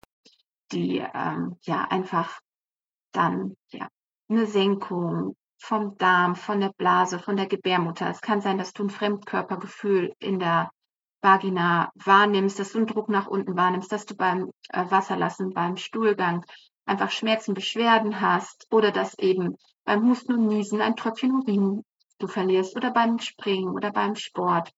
die 0.70 0.98
ähm, 0.98 1.56
ja 1.62 1.84
einfach 1.88 2.38
dann 3.12 3.56
ja 3.72 3.88
eine 4.28 4.46
Senkung 4.46 5.34
vom 5.58 5.96
Darm, 5.96 6.34
von 6.34 6.60
der 6.60 6.72
Blase, 6.76 7.18
von 7.18 7.36
der 7.36 7.46
Gebärmutter. 7.46 8.10
Es 8.10 8.20
kann 8.20 8.40
sein, 8.40 8.58
dass 8.58 8.72
du 8.72 8.84
ein 8.84 8.90
Fremdkörpergefühl 8.90 10.14
in 10.18 10.38
der 10.38 10.70
Vagina 11.22 11.90
wahrnimmst, 11.94 12.58
dass 12.58 12.72
du 12.72 12.78
einen 12.78 12.86
Druck 12.86 13.08
nach 13.08 13.28
unten 13.28 13.56
wahrnimmst, 13.56 13.92
dass 13.92 14.06
du 14.06 14.14
beim 14.14 14.50
äh, 14.70 14.84
Wasserlassen, 14.90 15.54
beim 15.54 15.76
Stuhlgang 15.76 16.44
einfach 16.84 17.10
Schmerzen, 17.10 17.54
Beschwerden 17.54 18.20
hast 18.20 18.66
oder 18.70 18.90
dass 18.90 19.18
eben 19.18 19.56
beim 19.84 20.08
Husten 20.08 20.34
und 20.34 20.46
Niesen 20.48 20.80
ein 20.80 20.96
Tröpfchen 20.96 21.32
Urin 21.32 21.84
du 22.18 22.26
verlierst 22.26 22.76
oder 22.76 22.90
beim 22.90 23.18
Springen 23.18 23.70
oder 23.70 23.92
beim 23.92 24.16
Sport. 24.16 24.72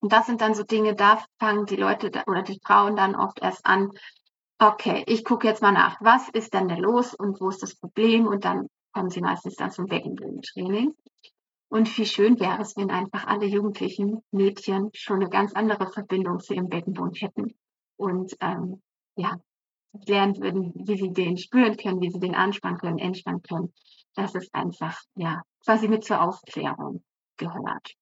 Und 0.00 0.12
das 0.12 0.26
sind 0.26 0.40
dann 0.40 0.54
so 0.54 0.62
Dinge, 0.62 0.94
da 0.94 1.24
fangen 1.38 1.66
die 1.66 1.76
Leute 1.76 2.10
oder 2.26 2.42
die 2.42 2.60
Frauen 2.64 2.96
dann 2.96 3.16
oft 3.16 3.40
erst 3.40 3.66
an, 3.66 3.90
okay, 4.58 5.04
ich 5.06 5.24
gucke 5.24 5.46
jetzt 5.46 5.62
mal 5.62 5.72
nach, 5.72 5.96
was 6.00 6.28
ist 6.28 6.54
denn 6.54 6.68
da 6.68 6.76
los 6.76 7.14
und 7.14 7.40
wo 7.40 7.48
ist 7.48 7.62
das 7.62 7.76
Problem? 7.76 8.26
Und 8.26 8.44
dann 8.44 8.68
kommen 8.92 9.10
sie 9.10 9.20
meistens 9.20 9.56
dann 9.56 9.70
zum 9.70 9.86
Beckenbodentraining. 9.86 10.94
Und 11.70 11.98
wie 11.98 12.06
schön 12.06 12.40
wäre 12.40 12.62
es, 12.62 12.76
wenn 12.76 12.90
einfach 12.90 13.26
alle 13.26 13.46
jugendlichen 13.46 14.22
Mädchen 14.30 14.90
schon 14.94 15.16
eine 15.16 15.28
ganz 15.28 15.52
andere 15.52 15.90
Verbindung 15.90 16.40
zu 16.40 16.54
ihrem 16.54 16.68
Beckenboden 16.68 17.14
hätten 17.14 17.54
und 17.96 18.34
ähm, 18.40 18.82
ja, 19.16 19.38
lernen 20.06 20.40
würden, 20.40 20.72
wie 20.74 20.96
sie 20.96 21.12
den 21.12 21.36
spüren 21.36 21.76
können, 21.76 22.00
wie 22.00 22.10
sie 22.10 22.20
den 22.20 22.34
anspannen 22.34 22.78
können, 22.78 22.98
entspannen 22.98 23.42
können. 23.42 23.72
Das 24.14 24.34
ist 24.34 24.54
einfach, 24.54 24.98
ja, 25.14 25.42
quasi 25.64 25.88
mit 25.88 26.04
zur 26.04 26.22
Aufklärung 26.22 27.02
gehört. 27.36 27.94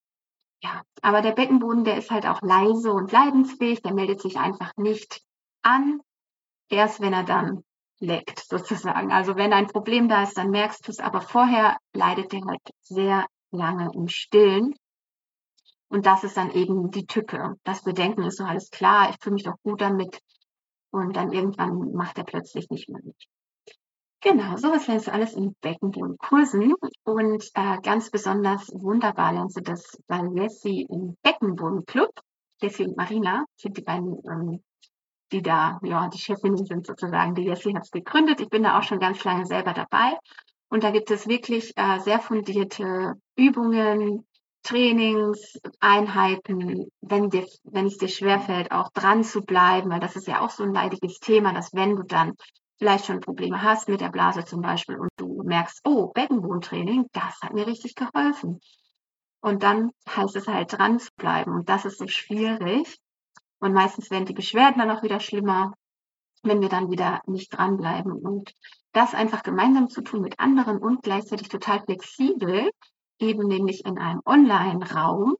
Ja, 0.63 0.81
aber 1.01 1.21
der 1.21 1.33
Beckenboden, 1.33 1.83
der 1.83 1.97
ist 1.97 2.09
halt 2.09 2.25
auch 2.25 2.41
leise 2.41 2.91
und 2.91 3.11
leidensfähig, 3.11 3.81
der 3.81 3.93
meldet 3.93 4.21
sich 4.21 4.37
einfach 4.37 4.71
nicht 4.77 5.21
an, 5.61 5.99
erst 6.69 6.99
wenn 6.99 7.13
er 7.13 7.23
dann 7.23 7.63
leckt, 7.99 8.39
sozusagen. 8.39 9.11
Also 9.11 9.35
wenn 9.35 9.53
ein 9.53 9.67
Problem 9.67 10.09
da 10.09 10.23
ist, 10.23 10.37
dann 10.37 10.49
merkst 10.49 10.87
du 10.87 10.91
es, 10.91 10.99
aber 10.99 11.21
vorher 11.21 11.77
leidet 11.93 12.31
der 12.31 12.41
halt 12.45 12.61
sehr 12.81 13.25
lange 13.51 13.91
im 13.93 14.07
Stillen. 14.07 14.75
Und 15.89 16.05
das 16.05 16.23
ist 16.23 16.37
dann 16.37 16.51
eben 16.51 16.91
die 16.91 17.05
Tücke. 17.05 17.55
Das 17.63 17.83
Bedenken 17.83 18.23
ist 18.23 18.37
so 18.37 18.43
alles 18.43 18.69
klar, 18.69 19.09
ich 19.09 19.17
fühle 19.21 19.35
mich 19.35 19.43
doch 19.43 19.55
gut 19.63 19.81
damit. 19.81 20.19
Und 20.91 21.15
dann 21.15 21.31
irgendwann 21.31 21.93
macht 21.93 22.17
er 22.17 22.23
plötzlich 22.23 22.69
nicht 22.69 22.89
mehr 22.89 23.01
mit. 23.03 23.15
Genau, 24.21 24.57
sowas 24.57 24.87
lernst 24.87 25.07
du 25.07 25.13
alles 25.13 25.33
in 25.33 25.55
Beckenbodenkursen. 25.61 26.73
Und 27.03 27.51
äh, 27.53 27.77
ganz 27.81 28.09
besonders 28.09 28.67
wunderbar 28.73 29.33
lernst 29.33 29.57
du 29.57 29.61
das 29.61 29.97
bei 30.07 30.21
Jessie 30.35 30.87
im 30.89 31.17
Beckenbodenclub. 31.21 32.09
Jessie 32.61 32.87
und 32.87 32.97
Marina 32.97 33.45
sind 33.55 33.77
die 33.77 33.83
beiden, 33.83 34.17
ähm, 34.29 34.63
die 35.31 35.41
da, 35.41 35.79
ja, 35.83 36.09
die 36.09 36.17
Chefinnen 36.17 36.65
sind 36.65 36.87
sozusagen. 36.87 37.35
Die 37.35 37.43
Jessie 37.43 37.75
hat 37.75 37.83
es 37.83 37.91
gegründet. 37.91 38.41
Ich 38.41 38.49
bin 38.49 38.63
da 38.63 38.79
auch 38.79 38.83
schon 38.83 38.99
ganz 38.99 39.23
lange 39.23 39.45
selber 39.45 39.73
dabei. 39.73 40.17
Und 40.69 40.83
da 40.83 40.91
gibt 40.91 41.11
es 41.11 41.27
wirklich 41.27 41.73
äh, 41.75 41.99
sehr 41.99 42.19
fundierte 42.19 43.13
Übungen, 43.37 44.25
Trainings, 44.63 45.57
Einheiten, 45.79 46.91
wenn, 46.99 47.29
dir, 47.29 47.47
wenn 47.63 47.85
es 47.85 47.97
dir 47.97 48.09
schwerfällt, 48.09 48.71
auch 48.71 48.89
dran 48.91 49.23
zu 49.23 49.41
bleiben, 49.41 49.89
weil 49.89 50.01
das 50.01 50.17
ist 50.17 50.27
ja 50.27 50.41
auch 50.41 50.49
so 50.49 50.63
ein 50.63 50.73
leidiges 50.73 51.19
Thema, 51.19 51.53
dass 51.53 51.73
wenn 51.73 51.95
du 51.95 52.03
dann 52.03 52.33
vielleicht 52.77 53.05
schon 53.05 53.21
Probleme 53.21 53.61
hast 53.61 53.87
mit 53.87 54.01
der 54.01 54.09
Blase 54.09 54.43
zum 54.43 54.61
Beispiel 54.61 54.97
und 54.97 55.09
du 55.15 55.41
merkst, 55.43 55.81
oh, 55.85 56.07
Beckenbodentraining, 56.07 57.05
das 57.13 57.39
hat 57.41 57.53
mir 57.53 57.65
richtig 57.65 57.95
geholfen. 57.95 58.59
Und 59.39 59.63
dann 59.63 59.91
heißt 60.09 60.35
es 60.35 60.47
halt 60.47 60.73
dran 60.73 60.99
zu 60.99 61.09
bleiben 61.15 61.53
und 61.53 61.69
das 61.69 61.85
ist 61.85 61.99
so 61.99 62.07
schwierig. 62.07 62.97
Und 63.59 63.73
meistens 63.73 64.11
werden 64.11 64.25
die 64.25 64.33
Beschwerden 64.33 64.79
dann 64.79 64.91
auch 64.91 65.03
wieder 65.03 65.19
schlimmer, 65.19 65.73
wenn 66.43 66.61
wir 66.61 66.69
dann 66.69 66.91
wieder 66.91 67.21
nicht 67.25 67.49
dranbleiben. 67.49 68.11
Und 68.11 68.53
das 68.91 69.13
einfach 69.13 69.43
gemeinsam 69.43 69.89
zu 69.89 70.01
tun 70.01 70.21
mit 70.21 70.39
anderen 70.39 70.77
und 70.79 71.03
gleichzeitig 71.03 71.49
total 71.49 71.81
flexibel, 71.83 72.69
eben 73.19 73.47
nämlich 73.47 73.85
in 73.85 73.97
einem 73.97 74.21
Online-Raum, 74.25 75.35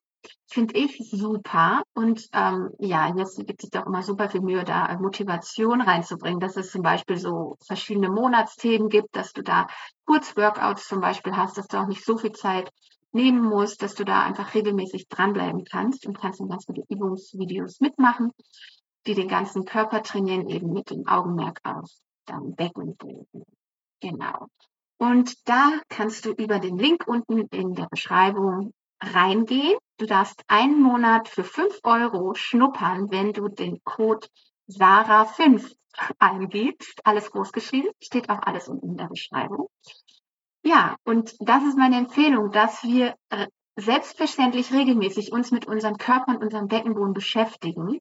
finde 0.47 0.77
ich 0.77 0.97
super. 1.11 1.83
Und 1.93 2.27
ähm, 2.33 2.69
ja, 2.79 3.13
jetzt 3.15 3.37
gibt 3.45 3.63
es 3.63 3.73
auch 3.73 3.85
immer 3.85 4.03
super 4.03 4.29
viel 4.29 4.41
Mühe, 4.41 4.63
da 4.63 4.97
Motivation 4.99 5.81
reinzubringen, 5.81 6.39
dass 6.39 6.57
es 6.57 6.71
zum 6.71 6.81
Beispiel 6.81 7.17
so 7.17 7.57
verschiedene 7.65 8.09
Monatsthemen 8.09 8.89
gibt, 8.89 9.15
dass 9.15 9.33
du 9.33 9.43
da 9.43 9.67
Kurzworkouts 10.05 10.87
zum 10.87 11.01
Beispiel 11.01 11.35
hast, 11.35 11.57
dass 11.57 11.67
du 11.67 11.77
auch 11.77 11.87
nicht 11.87 12.03
so 12.03 12.17
viel 12.17 12.31
Zeit 12.31 12.71
nehmen 13.11 13.43
musst, 13.43 13.81
dass 13.81 13.95
du 13.95 14.03
da 14.03 14.23
einfach 14.23 14.53
regelmäßig 14.53 15.07
dranbleiben 15.07 15.63
kannst 15.63 16.05
und 16.05 16.19
kannst 16.19 16.39
dann 16.39 16.49
ganz 16.49 16.65
viele 16.65 16.83
Übungsvideos 16.89 17.79
mitmachen, 17.79 18.31
die 19.05 19.15
den 19.15 19.27
ganzen 19.27 19.65
Körper 19.65 20.03
trainieren, 20.03 20.49
eben 20.49 20.71
mit 20.71 20.89
dem 20.89 21.07
Augenmerk 21.07 21.59
auf 21.63 21.89
dann 22.25 22.55
Beckenboden. 22.55 23.45
Genau. 24.01 24.47
Und 24.97 25.47
da 25.47 25.79
kannst 25.89 26.25
du 26.25 26.31
über 26.31 26.59
den 26.59 26.77
Link 26.77 27.07
unten 27.07 27.47
in 27.47 27.75
der 27.75 27.87
Beschreibung 27.89 28.73
reingehen. 28.99 29.77
Du 29.97 30.05
darfst 30.05 30.43
einen 30.47 30.81
Monat 30.81 31.27
für 31.27 31.43
fünf 31.43 31.79
Euro 31.83 32.33
schnuppern, 32.33 33.11
wenn 33.11 33.33
du 33.33 33.47
den 33.47 33.83
Code 33.83 34.27
Sarah5 34.67 35.75
eingibst. 36.19 37.05
Alles 37.05 37.31
großgeschrieben, 37.31 37.91
steht 38.01 38.29
auch 38.29 38.41
alles 38.41 38.67
unten 38.67 38.89
in 38.89 38.97
der 38.97 39.07
Beschreibung. 39.07 39.69
Ja, 40.63 40.97
und 41.03 41.35
das 41.39 41.63
ist 41.63 41.77
meine 41.77 41.97
Empfehlung, 41.97 42.51
dass 42.51 42.83
wir 42.83 43.15
äh, 43.29 43.47
selbstverständlich 43.75 44.73
regelmäßig 44.73 45.31
uns 45.31 45.51
mit 45.51 45.67
unserem 45.67 45.97
Körper 45.97 46.31
und 46.31 46.43
unserem 46.43 46.67
Beckenboden 46.67 47.13
beschäftigen 47.13 47.99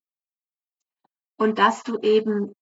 und 1.36 1.58
dass 1.58 1.82
du 1.82 1.98
eben 1.98 2.52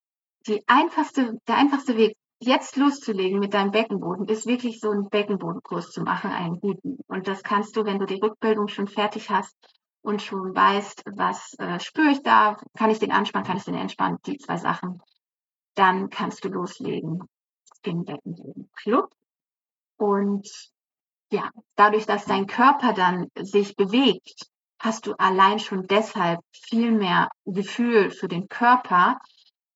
die 0.47 0.63
einfachste, 0.67 1.39
der 1.47 1.57
einfachste 1.57 1.97
Weg 1.97 2.17
jetzt 2.47 2.77
loszulegen 2.77 3.39
mit 3.39 3.55
deinem 3.55 3.71
Beckenboden, 3.71 4.29
ist 4.29 4.47
wirklich 4.47 4.81
so 4.81 4.91
einen 4.91 5.09
Beckenbodenkurs 5.09 5.91
zu 5.91 6.03
machen, 6.03 6.31
einen 6.31 6.61
guten. 6.61 6.99
Und 7.07 7.29
das 7.29 7.43
kannst 7.43 7.77
du, 7.77 7.85
wenn 7.85 7.99
du 7.99 8.07
die 8.07 8.21
Rückbildung 8.21 8.69
schon 8.69 8.89
fertig 8.89 9.31
hast 9.31 9.57
und 10.03 10.23
schon 10.23 10.55
weißt, 10.55 11.05
was 11.17 11.55
äh, 11.59 11.81
spüre 11.81 12.11
ich 12.11 12.23
da, 12.23 12.57
kann 12.77 12.91
ich 12.91 12.99
den 12.99 13.13
anspannen, 13.13 13.47
kann 13.47 13.57
ich 13.57 13.65
den 13.65 13.75
entspannen, 13.75 14.19
die 14.27 14.39
zwei 14.39 14.57
Sachen, 14.57 15.03
dann 15.75 16.11
kannst 16.11 16.45
du 16.45 16.49
loslegen 16.49 17.21
im 17.83 18.05
Beckenbodenclub. 18.05 19.11
Und 19.97 20.49
ja, 21.31 21.51
dadurch, 21.77 22.07
dass 22.07 22.27
dein 22.27 22.47
Körper 22.47 22.93
dann 22.93 23.29
sich 23.37 23.77
bewegt, 23.77 24.47
hast 24.79 25.07
du 25.07 25.15
allein 25.15 25.59
schon 25.59 25.87
deshalb 25.87 26.41
viel 26.53 26.93
mehr 26.93 27.29
Gefühl 27.47 28.11
für 28.11 28.29
den 28.29 28.49
Körper. 28.49 29.19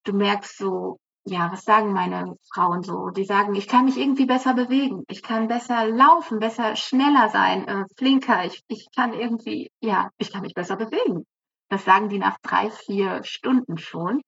Du 0.04 0.12
merkst 0.12 0.58
so, 0.58 0.98
ja, 1.28 1.50
was 1.52 1.64
sagen 1.64 1.92
meine 1.92 2.36
Frauen 2.52 2.82
so? 2.82 3.10
Die 3.10 3.24
sagen, 3.24 3.54
ich 3.54 3.68
kann 3.68 3.84
mich 3.84 3.96
irgendwie 3.96 4.26
besser 4.26 4.54
bewegen, 4.54 5.04
ich 5.08 5.22
kann 5.22 5.48
besser 5.48 5.86
laufen, 5.86 6.38
besser 6.38 6.76
schneller 6.76 7.28
sein, 7.30 7.66
äh, 7.68 7.84
flinker, 7.96 8.44
ich, 8.44 8.62
ich 8.68 8.88
kann 8.94 9.12
irgendwie, 9.12 9.70
ja, 9.80 10.10
ich 10.18 10.32
kann 10.32 10.42
mich 10.42 10.54
besser 10.54 10.76
bewegen. 10.76 11.26
Das 11.68 11.84
sagen 11.84 12.08
die 12.08 12.18
nach 12.18 12.38
drei, 12.38 12.70
vier 12.70 13.22
Stunden 13.24 13.78
schon. 13.78 14.22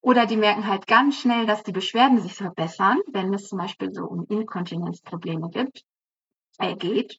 Oder 0.00 0.26
die 0.26 0.36
merken 0.36 0.66
halt 0.68 0.86
ganz 0.86 1.18
schnell, 1.18 1.46
dass 1.46 1.62
die 1.62 1.72
Beschwerden 1.72 2.20
sich 2.20 2.34
verbessern, 2.34 3.00
wenn 3.12 3.32
es 3.34 3.48
zum 3.48 3.58
Beispiel 3.58 3.92
so 3.92 4.04
um 4.04 4.26
Inkontinenzprobleme 4.28 5.48
gibt, 5.50 5.82
äh, 6.58 6.76
geht 6.76 7.18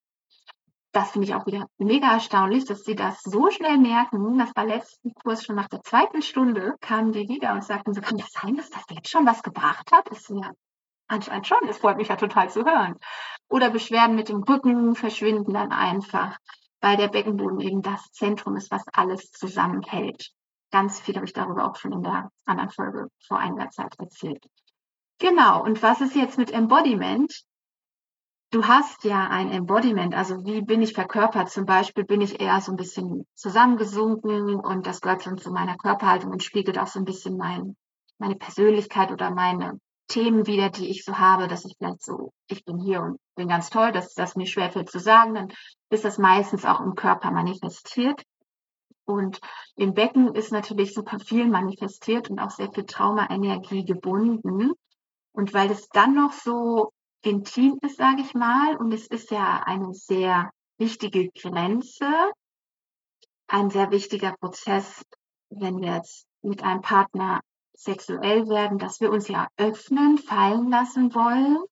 das 0.95 1.11
finde 1.11 1.27
ich 1.27 1.35
auch 1.35 1.45
wieder 1.45 1.67
mega 1.77 2.13
erstaunlich, 2.13 2.63
dass 2.63 2.85
sie 2.85 2.95
das 2.95 3.21
so 3.21 3.51
schnell 3.51 3.77
merken. 3.77 4.37
Das 4.37 4.55
war 4.55 4.63
letzten 4.63 5.13
Kurs 5.13 5.43
schon 5.43 5.57
nach 5.57 5.67
der 5.67 5.81
zweiten 5.81 6.21
Stunde, 6.21 6.75
kamen 6.79 7.11
die 7.11 7.27
wieder 7.27 7.51
und 7.51 7.65
sagten, 7.65 7.93
so 7.93 7.99
kann 7.99 8.17
das 8.17 8.31
sein, 8.31 8.55
dass 8.55 8.69
das 8.69 8.85
jetzt 8.89 9.09
schon 9.09 9.25
was 9.25 9.43
gebracht 9.43 9.91
hat? 9.91 10.07
Ist 10.07 10.29
ja 10.29 10.51
anscheinend 11.07 11.47
schon. 11.47 11.67
Es 11.67 11.79
freut 11.79 11.97
mich 11.97 12.07
ja 12.07 12.15
total 12.15 12.49
zu 12.49 12.63
hören. 12.63 12.95
Oder 13.49 13.71
Beschwerden 13.71 14.15
mit 14.15 14.29
dem 14.29 14.41
Rücken 14.43 14.95
verschwinden 14.95 15.53
dann 15.53 15.73
einfach, 15.73 16.37
weil 16.79 16.95
der 16.95 17.09
Beckenboden 17.09 17.59
eben 17.59 17.81
das 17.81 18.11
Zentrum 18.13 18.55
ist, 18.55 18.71
was 18.71 18.87
alles 18.93 19.31
zusammenhält. 19.31 20.31
Ganz 20.71 21.01
viel 21.01 21.15
habe 21.15 21.25
ich 21.25 21.33
darüber 21.33 21.69
auch 21.69 21.75
schon 21.75 21.91
in 21.91 22.03
der 22.03 22.29
anderen 22.45 22.69
Folge 22.69 23.09
vor 23.27 23.37
einiger 23.37 23.69
Zeit 23.69 23.93
erzählt. 23.99 24.45
Genau. 25.19 25.61
Und 25.61 25.83
was 25.83 25.99
ist 25.99 26.15
jetzt 26.15 26.37
mit 26.37 26.51
Embodiment? 26.51 27.43
Du 28.55 28.65
hast 28.65 29.03
ja 29.03 29.27
ein 29.27 29.51
Embodiment, 29.51 30.15
also 30.15 30.45
wie 30.45 30.61
bin 30.61 30.81
ich 30.81 30.93
verkörpert? 30.93 31.49
Zum 31.49 31.65
Beispiel 31.65 32.05
bin 32.05 32.21
ich 32.21 32.39
eher 32.39 32.61
so 32.61 32.71
ein 32.71 32.77
bisschen 32.77 33.27
zusammengesunken 33.33 34.55
und 34.55 34.87
das 34.87 35.01
gehört 35.01 35.23
schon 35.23 35.37
zu 35.37 35.51
meiner 35.51 35.75
Körperhaltung 35.75 36.31
und 36.31 36.41
spiegelt 36.41 36.79
auch 36.79 36.87
so 36.87 36.99
ein 36.99 37.05
bisschen 37.05 37.35
mein, 37.35 37.75
meine 38.17 38.35
Persönlichkeit 38.35 39.11
oder 39.11 39.29
meine 39.29 39.77
Themen 40.07 40.47
wieder, 40.47 40.69
die 40.69 40.87
ich 40.87 41.03
so 41.03 41.17
habe, 41.17 41.49
dass 41.49 41.65
ich 41.65 41.75
vielleicht 41.77 42.01
so, 42.01 42.31
ich 42.47 42.63
bin 42.63 42.79
hier 42.79 43.01
und 43.01 43.19
bin 43.35 43.49
ganz 43.49 43.69
toll, 43.69 43.91
dass 43.91 44.13
das 44.13 44.37
mir 44.37 44.45
schwerfällt 44.45 44.89
zu 44.89 44.99
sagen, 44.99 45.33
dann 45.33 45.51
ist 45.89 46.05
das 46.05 46.17
meistens 46.17 46.63
auch 46.63 46.79
im 46.79 46.95
Körper 46.95 47.31
manifestiert. 47.31 48.23
Und 49.03 49.39
im 49.75 49.93
Becken 49.93 50.33
ist 50.33 50.53
natürlich 50.53 50.93
super 50.93 51.19
viel 51.19 51.47
manifestiert 51.49 52.29
und 52.29 52.39
auch 52.39 52.51
sehr 52.51 52.71
viel 52.71 52.85
Traumaenergie 52.85 53.83
gebunden. 53.83 54.71
Und 55.33 55.53
weil 55.53 55.69
es 55.69 55.89
dann 55.89 56.15
noch 56.15 56.31
so 56.31 56.91
intim 57.25 57.77
ist, 57.81 57.97
sage 57.97 58.21
ich 58.21 58.33
mal. 58.33 58.77
Und 58.77 58.93
es 58.93 59.07
ist 59.07 59.31
ja 59.31 59.63
eine 59.63 59.93
sehr 59.93 60.51
wichtige 60.77 61.29
Grenze, 61.31 62.31
ein 63.47 63.69
sehr 63.69 63.91
wichtiger 63.91 64.35
Prozess, 64.39 65.03
wenn 65.49 65.81
wir 65.81 65.95
jetzt 65.95 66.25
mit 66.41 66.63
einem 66.63 66.81
Partner 66.81 67.41
sexuell 67.73 68.47
werden, 68.47 68.77
dass 68.77 69.01
wir 69.01 69.11
uns 69.11 69.27
ja 69.27 69.47
öffnen, 69.57 70.17
fallen 70.17 70.69
lassen 70.69 71.13
wollen. 71.13 71.63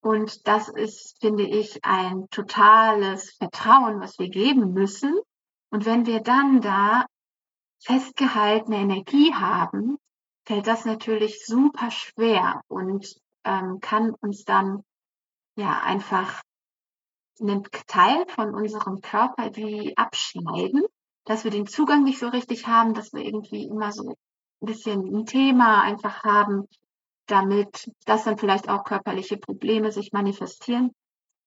Und 0.00 0.46
das 0.46 0.68
ist, 0.68 1.18
finde 1.20 1.44
ich, 1.44 1.84
ein 1.84 2.28
totales 2.30 3.32
Vertrauen, 3.32 4.00
was 4.00 4.18
wir 4.18 4.28
geben 4.28 4.72
müssen, 4.72 5.20
Und 5.70 5.84
wenn 5.84 6.06
wir 6.06 6.20
dann 6.20 6.60
da 6.60 7.06
festgehaltene 7.84 8.78
Energie 8.78 9.34
haben, 9.34 9.98
fällt 10.46 10.66
das 10.66 10.84
natürlich 10.84 11.44
super 11.44 11.90
schwer 11.90 12.62
und 12.68 13.20
ähm, 13.48 13.80
kann 13.80 14.14
uns 14.20 14.44
dann 14.44 14.84
ja 15.56 15.80
einfach 15.82 16.42
einen 17.40 17.62
Teil 17.86 18.26
von 18.28 18.54
unserem 18.54 19.00
Körper 19.00 19.56
wie 19.56 19.96
abschneiden, 19.96 20.84
dass 21.24 21.44
wir 21.44 21.50
den 21.50 21.66
Zugang 21.66 22.04
nicht 22.04 22.18
so 22.18 22.28
richtig 22.28 22.66
haben, 22.66 22.94
dass 22.94 23.12
wir 23.12 23.24
irgendwie 23.24 23.64
immer 23.64 23.90
so 23.90 24.10
ein 24.10 24.66
bisschen 24.66 25.02
ein 25.14 25.24
Thema 25.24 25.82
einfach 25.82 26.24
haben, 26.24 26.68
damit 27.26 27.90
das 28.04 28.24
dann 28.24 28.38
vielleicht 28.38 28.68
auch 28.68 28.84
körperliche 28.84 29.38
Probleme 29.38 29.92
sich 29.92 30.12
manifestieren. 30.12 30.92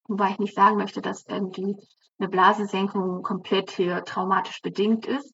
Wobei 0.07 0.31
ich 0.31 0.39
nicht 0.39 0.55
sagen 0.55 0.77
möchte, 0.77 1.01
dass 1.01 1.25
irgendwie 1.27 1.75
eine 2.19 2.29
Blasensenkung 2.29 3.21
komplett 3.21 3.71
hier 3.71 4.03
traumatisch 4.03 4.61
bedingt 4.61 5.05
ist. 5.05 5.33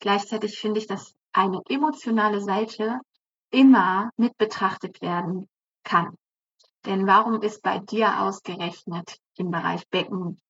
Gleichzeitig 0.00 0.58
finde 0.58 0.80
ich, 0.80 0.86
dass 0.86 1.14
eine 1.32 1.60
emotionale 1.68 2.40
Seite 2.40 2.98
immer 3.50 4.10
mit 4.16 4.36
betrachtet 4.38 5.02
werden 5.02 5.48
kann. 5.84 6.16
Denn 6.86 7.06
warum 7.06 7.42
ist 7.42 7.62
bei 7.62 7.78
dir 7.78 8.22
ausgerechnet 8.22 9.18
im 9.36 9.50
Bereich 9.50 9.88
Becken 9.90 10.40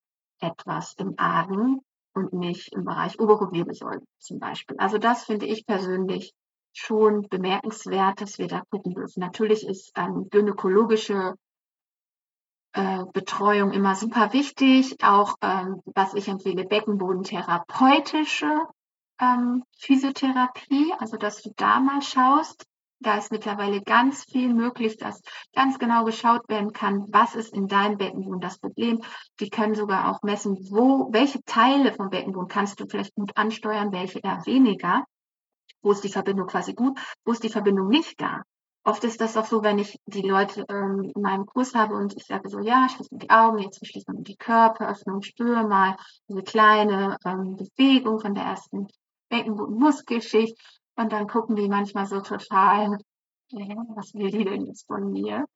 etwas 0.41 0.95
im 0.95 1.15
Argen 1.17 1.81
und 2.15 2.33
nicht 2.33 2.73
im 2.73 2.85
Bereich 2.85 3.19
obere 3.19 3.51
Wirbelsäule 3.53 4.03
zum 4.19 4.39
Beispiel? 4.39 4.77
Also 4.79 4.99
das 4.99 5.25
finde 5.25 5.47
ich 5.47 5.67
persönlich 5.67 6.33
schon 6.73 7.29
bemerkenswert, 7.29 8.21
dass 8.21 8.39
wir 8.39 8.47
da 8.47 8.63
gucken 8.71 8.95
dürfen. 8.95 9.21
Natürlich 9.21 9.67
ist 9.67 9.91
ähm, 9.97 10.29
gynäkologische 10.31 11.35
äh, 12.73 13.05
Betreuung 13.13 13.73
immer 13.73 13.97
super 13.97 14.33
wichtig. 14.33 15.03
Auch 15.03 15.35
ähm, 15.43 15.83
was 15.87 16.15
ich 16.15 16.29
empfehle, 16.29 16.65
Beckenbodentherapeutische 16.65 18.67
ähm, 19.21 19.65
Physiotherapie, 19.79 20.93
also 20.99 21.17
dass 21.17 21.43
du 21.43 21.53
da 21.57 21.81
mal 21.81 22.03
schaust. 22.03 22.67
Da 23.03 23.17
ist 23.17 23.33
mittlerweile 23.33 23.81
ganz 23.81 24.25
viel 24.25 24.53
möglich, 24.53 24.99
dass 24.99 25.23
ganz 25.55 25.79
genau 25.79 26.05
geschaut 26.05 26.47
werden 26.51 26.73
kann, 26.73 27.07
was 27.11 27.35
ist 27.35 27.55
in 27.55 27.67
deinem 27.67 27.97
Beckenboden 27.97 28.41
das 28.41 28.59
Problem. 28.59 29.01
Die 29.41 29.49
können 29.49 29.75
sogar 29.75 30.11
auch 30.11 30.23
messen, 30.23 30.59
wo, 30.71 31.11
welche 31.11 31.43
Teile 31.45 31.95
vom 31.95 32.11
Beckenboden 32.11 32.49
kannst 32.49 32.79
du 32.79 32.87
vielleicht 32.87 33.15
gut 33.15 33.35
ansteuern, 33.37 33.93
welche 33.93 34.19
eher 34.19 34.45
weniger. 34.45 35.05
Wo 35.81 35.93
ist 35.93 36.05
die 36.05 36.11
Verbindung 36.11 36.47
quasi 36.47 36.75
gut? 36.75 37.01
Wo 37.25 37.33
ist 37.33 37.43
die 37.43 37.49
Verbindung 37.49 37.89
nicht 37.89 38.21
da? 38.21 38.43
Oft 38.85 39.05
ist 39.05 39.21
das 39.21 39.37
auch 39.37 39.47
so, 39.47 39.63
wenn 39.63 39.79
ich 39.79 39.99
die 40.05 40.27
Leute 40.27 40.67
ähm, 40.69 41.11
in 41.15 41.23
meinem 41.23 41.47
Kurs 41.47 41.75
habe 41.75 41.95
und 41.95 42.15
ich 42.17 42.27
sage 42.27 42.51
so, 42.51 42.61
ja, 42.61 42.87
schließe 42.89 43.11
die 43.13 43.31
Augen, 43.31 43.59
jetzt 43.59 43.87
schließt 43.87 44.09
man 44.09 44.25
die 44.25 44.37
Körperöffnung, 44.37 45.23
spüre 45.23 45.67
mal 45.67 45.97
diese 46.29 46.43
kleine 46.43 47.17
ähm, 47.25 47.57
Bewegung 47.57 48.21
von 48.21 48.35
der 48.35 48.45
ersten 48.45 48.89
Beckenboden-Muskelschicht 49.31 50.57
und 51.01 51.13
dann 51.13 51.27
gucken 51.27 51.57
die 51.57 51.69
manchmal 51.69 52.07
so 52.07 52.21
total, 52.21 52.99
was 53.51 54.13
will 54.13 54.31
die 54.31 54.45
denn 54.45 54.67
jetzt 54.67 54.87
von 54.87 55.11
mir? 55.11 55.47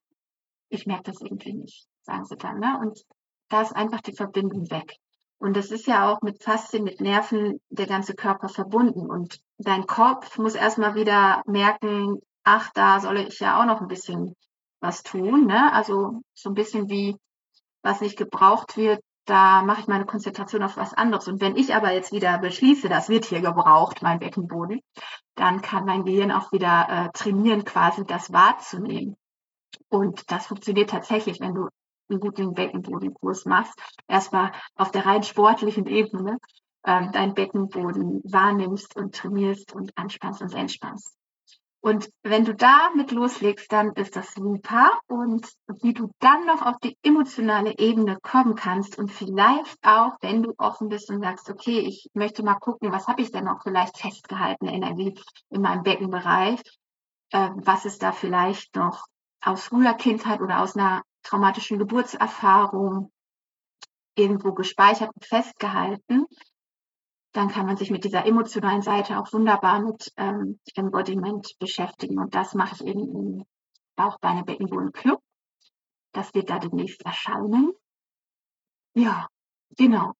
Ich 0.70 0.86
merke 0.86 1.04
das 1.04 1.20
irgendwie 1.20 1.52
nicht, 1.52 1.86
sagen 2.02 2.24
sie 2.24 2.36
dann. 2.36 2.60
Ne? 2.60 2.78
Und 2.80 3.04
da 3.50 3.60
ist 3.60 3.76
einfach 3.76 4.00
die 4.00 4.16
Verbindung 4.16 4.70
weg. 4.70 4.96
Und 5.38 5.54
das 5.54 5.70
ist 5.70 5.86
ja 5.86 6.10
auch 6.10 6.22
mit 6.22 6.42
Faszien, 6.42 6.84
mit 6.84 7.02
Nerven 7.02 7.60
der 7.68 7.86
ganze 7.86 8.14
Körper 8.14 8.48
verbunden. 8.48 9.10
Und 9.10 9.38
dein 9.58 9.86
Kopf 9.86 10.38
muss 10.38 10.54
erstmal 10.54 10.94
wieder 10.94 11.42
merken, 11.46 12.20
ach, 12.42 12.70
da 12.72 13.00
soll 13.00 13.18
ich 13.18 13.38
ja 13.40 13.60
auch 13.60 13.66
noch 13.66 13.82
ein 13.82 13.88
bisschen 13.88 14.34
was 14.80 15.02
tun. 15.02 15.46
Ne? 15.46 15.70
Also 15.74 16.22
so 16.32 16.48
ein 16.48 16.54
bisschen 16.54 16.88
wie, 16.88 17.16
was 17.82 18.00
nicht 18.00 18.16
gebraucht 18.16 18.78
wird, 18.78 19.02
da 19.24 19.62
mache 19.62 19.80
ich 19.80 19.86
meine 19.86 20.04
Konzentration 20.04 20.62
auf 20.62 20.76
was 20.76 20.94
anderes. 20.94 21.28
Und 21.28 21.40
wenn 21.40 21.56
ich 21.56 21.74
aber 21.74 21.92
jetzt 21.92 22.12
wieder 22.12 22.38
beschließe, 22.38 22.88
das 22.88 23.08
wird 23.08 23.24
hier 23.24 23.40
gebraucht, 23.40 24.02
mein 24.02 24.18
Beckenboden, 24.18 24.80
dann 25.34 25.62
kann 25.62 25.84
mein 25.84 26.04
Gehirn 26.04 26.30
auch 26.30 26.52
wieder 26.52 26.86
äh, 26.88 27.08
trainieren, 27.12 27.64
quasi 27.64 28.04
das 28.04 28.32
wahrzunehmen. 28.32 29.16
Und 29.88 30.30
das 30.30 30.46
funktioniert 30.46 30.90
tatsächlich, 30.90 31.40
wenn 31.40 31.54
du 31.54 31.68
einen 32.10 32.20
guten 32.20 32.52
Beckenbodenkurs 32.52 33.46
machst. 33.46 33.74
Erstmal 34.08 34.52
auf 34.76 34.90
der 34.90 35.06
rein 35.06 35.22
sportlichen 35.22 35.86
Ebene 35.86 36.38
ähm, 36.86 37.12
deinen 37.12 37.34
Beckenboden 37.34 38.20
wahrnimmst 38.24 38.96
und 38.96 39.14
trainierst 39.14 39.72
und 39.74 39.96
anspannst 39.96 40.42
und 40.42 40.54
entspannst. 40.54 41.16
Und 41.84 42.08
wenn 42.22 42.46
du 42.46 42.54
damit 42.54 43.10
loslegst, 43.10 43.70
dann 43.70 43.92
ist 43.92 44.16
das 44.16 44.32
super. 44.32 44.98
Und 45.06 45.46
wie 45.82 45.92
du 45.92 46.10
dann 46.18 46.46
noch 46.46 46.62
auf 46.62 46.78
die 46.82 46.96
emotionale 47.02 47.76
Ebene 47.76 48.18
kommen 48.22 48.54
kannst 48.54 48.96
und 48.96 49.12
vielleicht 49.12 49.76
auch, 49.82 50.16
wenn 50.22 50.42
du 50.42 50.54
offen 50.56 50.88
bist 50.88 51.10
und 51.10 51.20
sagst, 51.20 51.50
okay, 51.50 51.80
ich 51.80 52.08
möchte 52.14 52.42
mal 52.42 52.54
gucken, 52.54 52.90
was 52.90 53.06
habe 53.06 53.20
ich 53.20 53.32
denn 53.32 53.44
noch 53.44 53.62
vielleicht 53.62 53.98
festgehaltene 53.98 54.72
Energie 54.72 55.14
in 55.50 55.60
meinem 55.60 55.82
Beckenbereich? 55.82 56.62
Äh, 57.32 57.50
was 57.56 57.84
ist 57.84 58.02
da 58.02 58.12
vielleicht 58.12 58.74
noch 58.76 59.04
aus 59.42 59.64
früher 59.64 59.92
Kindheit 59.92 60.40
oder 60.40 60.62
aus 60.62 60.76
einer 60.76 61.02
traumatischen 61.22 61.78
Geburtserfahrung 61.78 63.12
irgendwo 64.14 64.54
gespeichert 64.54 65.10
und 65.14 65.26
festgehalten? 65.26 66.24
Dann 67.34 67.48
kann 67.48 67.66
man 67.66 67.76
sich 67.76 67.90
mit 67.90 68.04
dieser 68.04 68.24
emotionalen 68.26 68.80
Seite 68.80 69.18
auch 69.18 69.32
wunderbar 69.32 69.80
mit 69.80 70.12
ähm, 70.16 70.60
Embodiment 70.76 71.56
beschäftigen. 71.58 72.20
Und 72.20 72.34
das 72.34 72.54
mache 72.54 72.76
ich 72.76 72.86
eben 72.86 73.00
im 73.00 73.44
Bauchbeine 73.96 74.44
Beckenboden 74.44 74.92
Club. 74.92 75.20
Das 76.12 76.32
wird 76.32 76.48
da 76.48 76.60
demnächst 76.60 77.04
erscheinen. 77.04 77.72
Ja, 78.94 79.26
genau. 79.76 80.12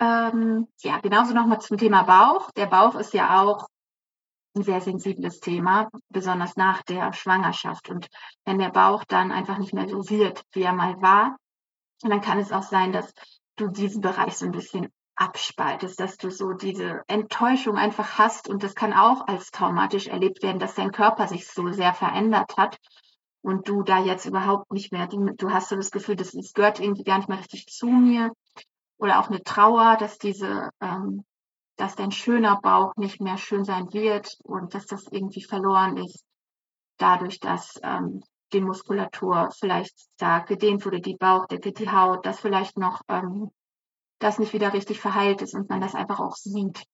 Ähm, 0.00 0.66
ja, 0.82 0.98
genauso 0.98 1.34
nochmal 1.34 1.60
zum 1.60 1.78
Thema 1.78 2.02
Bauch. 2.02 2.50
Der 2.50 2.66
Bauch 2.66 2.96
ist 2.96 3.14
ja 3.14 3.40
auch 3.40 3.68
ein 4.56 4.64
sehr 4.64 4.80
sensibles 4.80 5.38
Thema, 5.38 5.88
besonders 6.08 6.56
nach 6.56 6.82
der 6.82 7.12
Schwangerschaft. 7.12 7.90
Und 7.90 8.08
wenn 8.44 8.58
der 8.58 8.70
Bauch 8.70 9.04
dann 9.04 9.30
einfach 9.30 9.58
nicht 9.58 9.72
mehr 9.72 9.88
so 9.88 10.08
wird, 10.10 10.42
wie 10.50 10.62
er 10.62 10.72
mal 10.72 11.00
war, 11.00 11.36
dann 12.00 12.20
kann 12.20 12.40
es 12.40 12.50
auch 12.50 12.64
sein, 12.64 12.92
dass 12.92 13.12
du 13.54 13.68
diesen 13.68 14.00
Bereich 14.00 14.36
so 14.36 14.46
ein 14.46 14.52
bisschen 14.52 14.88
abspaltest, 15.18 15.98
dass 15.98 16.16
du 16.16 16.30
so 16.30 16.52
diese 16.52 17.02
Enttäuschung 17.08 17.76
einfach 17.76 18.18
hast. 18.18 18.48
Und 18.48 18.62
das 18.62 18.74
kann 18.74 18.92
auch 18.92 19.26
als 19.26 19.50
traumatisch 19.50 20.06
erlebt 20.06 20.42
werden, 20.42 20.60
dass 20.60 20.74
dein 20.74 20.92
Körper 20.92 21.26
sich 21.26 21.48
so 21.48 21.70
sehr 21.72 21.92
verändert 21.92 22.56
hat 22.56 22.78
und 23.42 23.68
du 23.68 23.82
da 23.82 23.98
jetzt 23.98 24.26
überhaupt 24.26 24.72
nicht 24.72 24.92
mehr, 24.92 25.08
du, 25.08 25.50
hast 25.50 25.70
so 25.70 25.76
das 25.76 25.90
Gefühl, 25.90 26.16
das, 26.16 26.32
das 26.32 26.52
gehört 26.52 26.80
irgendwie 26.80 27.02
gar 27.02 27.18
nicht 27.18 27.28
mehr 27.28 27.38
richtig 27.38 27.66
zu 27.66 27.86
mir. 27.86 28.30
Oder 28.98 29.20
auch 29.20 29.28
eine 29.28 29.42
Trauer, 29.42 29.96
dass 29.96 30.18
diese, 30.18 30.70
ähm, 30.80 31.24
dass 31.76 31.96
dein 31.96 32.12
schöner 32.12 32.60
Bauch 32.60 32.94
nicht 32.96 33.20
mehr 33.20 33.38
schön 33.38 33.64
sein 33.64 33.92
wird 33.92 34.36
und 34.44 34.74
dass 34.74 34.86
das 34.86 35.06
irgendwie 35.10 35.42
verloren 35.42 35.96
ist, 35.96 36.24
dadurch, 36.96 37.40
dass 37.40 37.78
ähm, 37.82 38.22
die 38.52 38.60
Muskulatur 38.60 39.50
vielleicht 39.58 39.94
da 40.16 40.40
gedehnt 40.40 40.84
wurde, 40.84 41.00
die 41.00 41.16
Bauchdecke, 41.16 41.72
die 41.72 41.90
Haut, 41.90 42.24
dass 42.24 42.40
vielleicht 42.40 42.78
noch 42.78 43.02
ähm, 43.08 43.50
das 44.18 44.38
nicht 44.38 44.52
wieder 44.52 44.72
richtig 44.72 45.00
verheilt 45.00 45.42
ist 45.42 45.54
und 45.54 45.68
man 45.68 45.80
das 45.80 45.94
einfach 45.94 46.20
auch 46.20 46.36
sieht. 46.36 46.84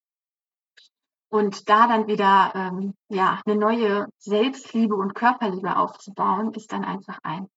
Und 1.30 1.68
da 1.68 1.88
dann 1.88 2.06
wieder 2.06 2.52
ähm, 2.54 2.94
ja 3.08 3.40
eine 3.44 3.56
neue 3.56 4.06
Selbstliebe 4.18 4.94
und 4.94 5.14
Körperliebe 5.14 5.76
aufzubauen, 5.76 6.52
ist 6.54 6.72
dann 6.72 6.84
einfach 6.84 7.18
ein 7.22 7.48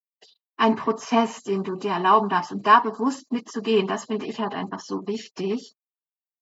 ein 0.58 0.76
Prozess, 0.76 1.44
den 1.44 1.64
du 1.64 1.76
dir 1.76 1.92
erlauben 1.92 2.30
darfst 2.30 2.52
und 2.52 2.66
da 2.66 2.80
bewusst 2.80 3.32
mitzugehen. 3.32 3.88
Das 3.88 4.06
finde 4.06 4.26
ich 4.26 4.40
halt 4.40 4.56
einfach 4.56 4.80
so 4.80 5.06
wichtig. 5.06 5.76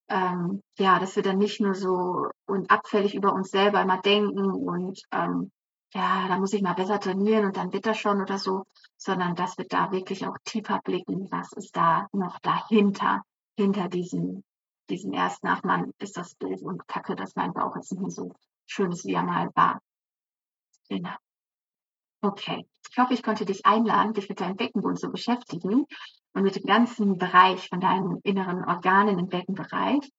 Ähm, 0.08 0.62
ja, 0.78 0.98
dass 0.98 1.16
wir 1.16 1.22
dann 1.22 1.38
nicht 1.38 1.60
nur 1.60 1.74
so 1.74 2.28
und 2.46 2.70
abfällig 2.70 3.14
über 3.14 3.32
uns 3.32 3.50
selber 3.50 3.82
immer 3.82 4.00
denken 4.00 4.50
und 4.50 5.00
ähm, 5.12 5.50
ja, 5.96 6.28
da 6.28 6.38
muss 6.38 6.52
ich 6.52 6.60
mal 6.60 6.74
besser 6.74 7.00
trainieren 7.00 7.46
und 7.46 7.56
dann 7.56 7.72
wird 7.72 7.86
das 7.86 7.98
schon 7.98 8.20
oder 8.20 8.38
so, 8.38 8.64
sondern 8.98 9.34
dass 9.34 9.56
wir 9.56 9.66
da 9.66 9.90
wirklich 9.92 10.26
auch 10.26 10.36
tiefer 10.44 10.80
blicken, 10.84 11.28
was 11.30 11.52
ist 11.52 11.74
da 11.74 12.06
noch 12.12 12.38
dahinter, 12.40 13.22
hinter 13.56 13.88
diesem, 13.88 14.44
diesem 14.90 15.14
ersten, 15.14 15.48
ach 15.48 15.62
man, 15.62 15.92
ist 15.98 16.18
das 16.18 16.36
doof 16.36 16.60
und 16.60 16.86
kacke, 16.86 17.16
dass 17.16 17.34
mein 17.34 17.54
Bauch 17.54 17.74
jetzt 17.76 17.92
nicht 17.92 18.02
mehr 18.02 18.10
so 18.10 18.34
schön 18.66 18.92
ist, 18.92 19.06
wie 19.06 19.14
er 19.14 19.22
mal 19.22 19.50
war. 19.54 19.80
Genau. 20.90 21.14
Okay. 22.20 22.66
Ich 22.90 22.98
hoffe, 22.98 23.14
ich 23.14 23.22
konnte 23.22 23.46
dich 23.46 23.64
einladen, 23.64 24.12
dich 24.12 24.28
mit 24.28 24.40
deinem 24.40 24.56
Beckenboden 24.56 24.96
zu 24.96 25.10
beschäftigen 25.10 25.86
und 26.34 26.42
mit 26.42 26.56
dem 26.56 26.64
ganzen 26.64 27.16
Bereich 27.16 27.70
von 27.70 27.80
deinen 27.80 28.20
inneren 28.22 28.64
Organen 28.64 29.18
im 29.18 29.28
Beckenbereich 29.28 30.10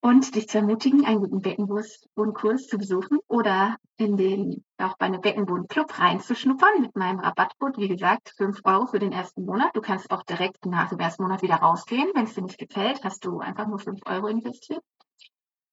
und 0.00 0.34
dich 0.34 0.48
zu 0.48 0.58
ermutigen, 0.58 1.04
einen 1.04 1.20
guten 1.20 1.40
Beckenbodenkurs 1.40 2.66
zu 2.66 2.78
besuchen 2.78 3.18
oder 3.26 3.76
in 3.96 4.16
den 4.16 4.64
auch 4.78 4.96
bei 4.96 5.06
einem 5.06 5.20
Beckenbodenclub 5.20 5.98
reinzuschnuppern 5.98 6.80
mit 6.80 6.94
meinem 6.94 7.18
Rabattcode. 7.18 7.78
Wie 7.78 7.88
gesagt, 7.88 8.32
5 8.36 8.60
Euro 8.64 8.86
für 8.86 9.00
den 9.00 9.12
ersten 9.12 9.44
Monat. 9.44 9.74
Du 9.74 9.80
kannst 9.80 10.10
auch 10.10 10.22
direkt 10.22 10.64
nach 10.66 10.90
dem 10.90 11.00
ersten 11.00 11.24
Monat 11.24 11.42
wieder 11.42 11.56
rausgehen. 11.56 12.10
Wenn 12.14 12.24
es 12.24 12.34
dir 12.34 12.42
nicht 12.42 12.58
gefällt, 12.58 13.02
hast 13.02 13.24
du 13.24 13.40
einfach 13.40 13.66
nur 13.66 13.80
5 13.80 14.00
Euro 14.06 14.28
investiert. 14.28 14.82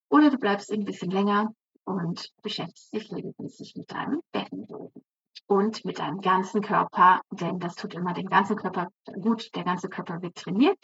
Oder 0.10 0.32
du 0.32 0.38
bleibst 0.38 0.72
ein 0.72 0.86
bisschen 0.86 1.12
länger 1.12 1.54
und 1.84 2.32
beschäftigst 2.42 2.94
dich 2.94 3.12
regelmäßig 3.12 3.76
mit 3.76 3.92
deinem 3.92 4.22
Beckenboden 4.32 5.04
und 5.48 5.86
mit 5.86 6.00
deinem 6.00 6.22
ganzen 6.22 6.62
Körper, 6.62 7.22
denn 7.32 7.60
das 7.60 7.76
tut 7.76 7.94
immer 7.94 8.14
den 8.14 8.28
ganzen 8.28 8.56
Körper 8.56 8.90
gut. 9.22 9.54
Der 9.56 9.64
ganze 9.64 9.90
Körper 9.90 10.22
wird 10.22 10.36
trainiert, 10.36 10.80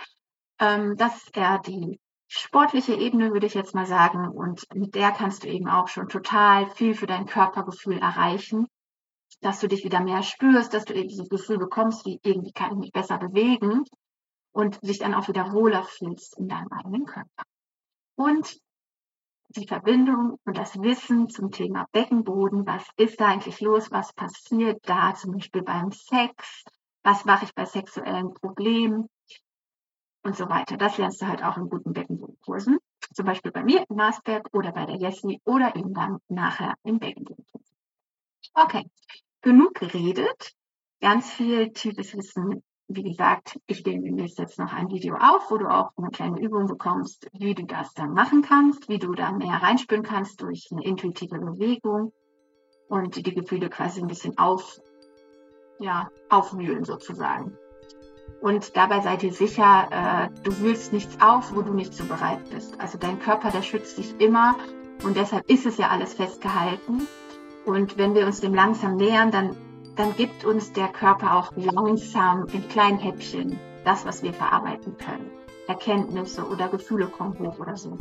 ähm, 0.60 0.96
dass 0.98 1.28
er 1.34 1.60
die 1.60 2.00
sportliche 2.34 2.94
Ebene, 2.94 3.34
würde 3.34 3.46
ich 3.46 3.54
jetzt 3.54 3.76
mal 3.76 3.86
sagen. 3.86 4.30
Und 4.30 4.64
mit 4.74 4.96
der 4.96 5.12
kannst 5.12 5.44
du 5.44 5.50
eben 5.50 5.68
auch 5.68 5.90
schon 5.90 6.08
total 6.08 6.70
viel 6.70 6.96
für 6.96 7.08
dein 7.08 7.26
Körpergefühl 7.26 7.98
erreichen, 7.98 8.68
dass 9.42 9.60
du 9.60 9.68
dich 9.68 9.84
wieder 9.84 10.00
mehr 10.00 10.24
spürst, 10.24 10.74
dass 10.74 10.86
du 10.86 10.94
eben 10.94 11.10
dieses 11.10 11.28
Gefühl 11.28 11.58
bekommst, 11.58 12.06
wie 12.06 12.20
irgendwie 12.24 12.54
kann 12.54 12.72
ich 12.72 12.78
mich 12.78 12.92
besser 12.94 13.18
bewegen 13.18 13.84
und 14.54 14.82
dich 14.82 15.00
dann 15.00 15.14
auch 15.14 15.28
wieder 15.28 15.52
wohler 15.52 15.84
fühlst 15.84 16.38
in 16.38 16.48
deinem 16.48 16.72
eigenen 16.72 17.06
Körper. 17.06 17.44
Und 18.16 18.58
die 19.50 19.68
Verbindung 19.68 20.40
und 20.46 20.58
das 20.58 20.82
Wissen 20.82 21.28
zum 21.28 21.52
Thema 21.52 21.86
Beckenboden, 21.92 22.66
was 22.66 22.88
ist 22.96 23.20
da 23.20 23.28
eigentlich 23.28 23.60
los, 23.60 23.92
was 23.92 24.14
passiert 24.14 24.80
da 24.84 25.14
zum 25.16 25.34
Beispiel 25.34 25.64
beim 25.64 25.92
Sex, 25.92 26.64
was 27.04 27.26
mache 27.26 27.44
ich 27.44 27.54
bei 27.54 27.66
sexuellen 27.66 28.34
Problemen 28.34 29.10
und 30.24 30.36
so 30.36 30.50
weiter. 30.50 30.78
Das 30.78 30.98
lernst 30.98 31.22
du 31.22 31.28
halt 31.28 31.44
auch 31.44 31.58
in 31.58 31.70
guten 31.70 31.94
Beckenbodenkursen, 31.94 32.78
zum 33.14 33.26
Beispiel 33.26 33.52
bei 33.52 33.64
mir 33.64 33.84
in 33.90 33.96
Marsberg 33.96 34.48
oder 34.54 34.72
bei 34.72 34.86
der 34.86 34.98
Jessie 34.98 35.42
oder 35.46 35.76
eben 35.76 35.94
dann 35.94 36.20
nachher 36.28 36.76
im 36.84 37.00
Beckenbodenkurs. 37.00 37.74
Okay, 38.54 38.90
genug 39.42 39.76
geredet, 39.76 40.54
ganz 41.00 41.30
viel 41.30 41.72
tiefes 41.72 42.16
Wissen 42.16 42.64
wie 42.96 43.04
gesagt, 43.04 43.60
ich 43.68 43.86
nehme 43.86 44.04
demnächst 44.04 44.40
jetzt 44.40 44.60
noch 44.60 44.74
ein 44.74 44.90
Video 44.90 45.16
auf, 45.16 45.50
wo 45.50 45.58
du 45.58 45.68
auch 45.68 45.92
eine 45.98 46.10
kleine 46.10 46.40
Übung 46.40 46.68
bekommst, 46.68 47.30
wie 47.34 47.56
du 47.56 47.66
das 47.66 47.94
dann 47.94 48.14
machen 48.14 48.42
kannst, 48.42 48.90
wie 48.90 49.00
du 49.00 49.14
da 49.14 49.32
mehr 49.32 49.62
reinspüren 49.62 50.04
kannst 50.04 50.42
durch 50.42 50.68
eine 50.72 50.84
intuitive 50.84 51.40
Bewegung 51.40 52.12
und 52.90 53.16
die 53.16 53.34
Gefühle 53.34 53.70
quasi 53.70 54.02
ein 54.02 54.08
bisschen 54.08 54.38
auf, 54.38 54.80
ja, 55.80 56.10
aufwühlen 56.30 56.84
sozusagen. 56.84 57.58
Und 58.40 58.76
dabei 58.76 59.02
sei 59.02 59.18
dir 59.18 59.34
sicher, 59.34 59.88
äh, 59.92 60.44
du 60.44 60.58
wühlst 60.60 60.94
nichts 60.94 61.18
auf, 61.22 61.56
wo 61.56 61.62
du 61.62 61.74
nicht 61.74 61.94
so 61.94 62.06
bereit 62.06 62.50
bist. 62.50 62.80
Also 62.80 62.98
dein 62.98 63.20
Körper, 63.20 63.52
der 63.52 63.62
schützt 63.62 63.98
dich 63.98 64.20
immer 64.20 64.56
und 65.04 65.18
deshalb 65.18 65.50
ist 65.50 65.66
es 65.66 65.78
ja 65.78 65.90
alles 65.90 66.14
festgehalten. 66.14 67.08
Und 67.66 67.98
wenn 67.98 68.16
wir 68.16 68.26
uns 68.26 68.42
dem 68.42 68.56
langsam 68.56 68.96
nähern, 68.96 69.30
dann 69.30 69.56
dann 69.96 70.16
gibt 70.16 70.46
uns 70.46 70.72
der 70.74 70.88
Körper 70.88 71.36
auch 71.36 71.52
langsam 71.56 72.48
in 72.54 72.68
kleinen 72.70 72.98
Häppchen 72.98 73.60
das, 73.84 74.06
was 74.06 74.24
wir 74.24 74.34
verarbeiten 74.34 74.98
können. 74.98 75.30
Erkenntnisse 75.68 76.48
oder 76.48 76.70
Gefühle 76.70 77.08
kommen 77.08 77.38
hoch 77.40 77.60
oder 77.60 77.76
so. 77.76 77.98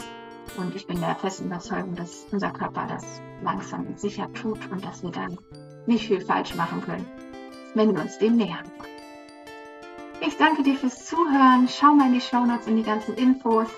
Und 0.56 0.74
ich 0.74 0.86
bin 0.86 1.00
der 1.00 1.16
festen 1.16 1.46
Überzeugung, 1.46 1.94
dass 1.94 2.26
unser 2.30 2.50
Körper 2.50 2.86
das 2.88 3.20
langsam 3.42 3.86
und 3.86 4.00
sicher 4.00 4.32
tut 4.32 4.58
und 4.70 4.84
dass 4.84 5.02
wir 5.02 5.10
dann 5.10 5.38
nicht 5.86 6.06
viel 6.06 6.20
falsch 6.20 6.54
machen 6.54 6.80
können, 6.82 7.06
wenn 7.74 7.94
wir 7.94 8.02
uns 8.02 8.18
dem 8.18 8.36
nähern 8.36 8.64
wollen. 8.78 8.99
Ich 10.22 10.36
danke 10.36 10.62
dir 10.62 10.76
fürs 10.76 11.06
Zuhören. 11.06 11.66
Schau 11.68 11.94
mal 11.94 12.08
in 12.08 12.12
die 12.12 12.20
Shownotes 12.20 12.66
in 12.66 12.76
die 12.76 12.82
ganzen 12.82 13.14
Infos. 13.14 13.68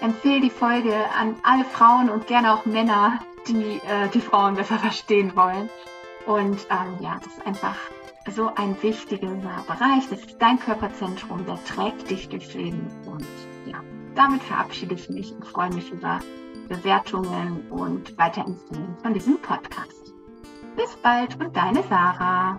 Empfehle 0.00 0.40
die 0.40 0.50
Folge 0.50 0.94
an 1.18 1.36
alle 1.42 1.64
Frauen 1.64 2.08
und 2.08 2.26
gerne 2.26 2.54
auch 2.54 2.64
Männer, 2.64 3.20
die 3.46 3.76
äh, 3.86 4.08
die 4.12 4.20
Frauen 4.20 4.54
besser 4.54 4.78
verstehen 4.78 5.36
wollen. 5.36 5.68
Und 6.26 6.66
ähm, 6.70 6.96
ja, 7.00 7.20
das 7.22 7.34
ist 7.34 7.46
einfach 7.46 7.76
so 8.34 8.50
ein 8.54 8.80
wichtiger 8.82 9.28
Bereich. 9.66 10.08
Das 10.08 10.20
ist 10.20 10.36
dein 10.40 10.58
Körperzentrum, 10.58 11.44
der 11.44 11.62
trägt 11.64 12.10
dich 12.10 12.28
durchs 12.28 12.54
Leben. 12.54 12.86
Und 13.04 13.26
ja, 13.66 13.78
damit 14.14 14.42
verabschiede 14.42 14.94
ich 14.94 15.10
mich 15.10 15.32
und 15.32 15.46
freue 15.46 15.70
mich 15.74 15.90
über 15.90 16.20
Bewertungen 16.68 17.70
und 17.70 18.16
Weiterempfehlen 18.16 18.96
von 19.02 19.12
diesem 19.12 19.38
Podcast. 19.42 20.14
Bis 20.74 20.96
bald 21.02 21.38
und 21.38 21.54
deine 21.54 21.82
Sarah. 21.82 22.58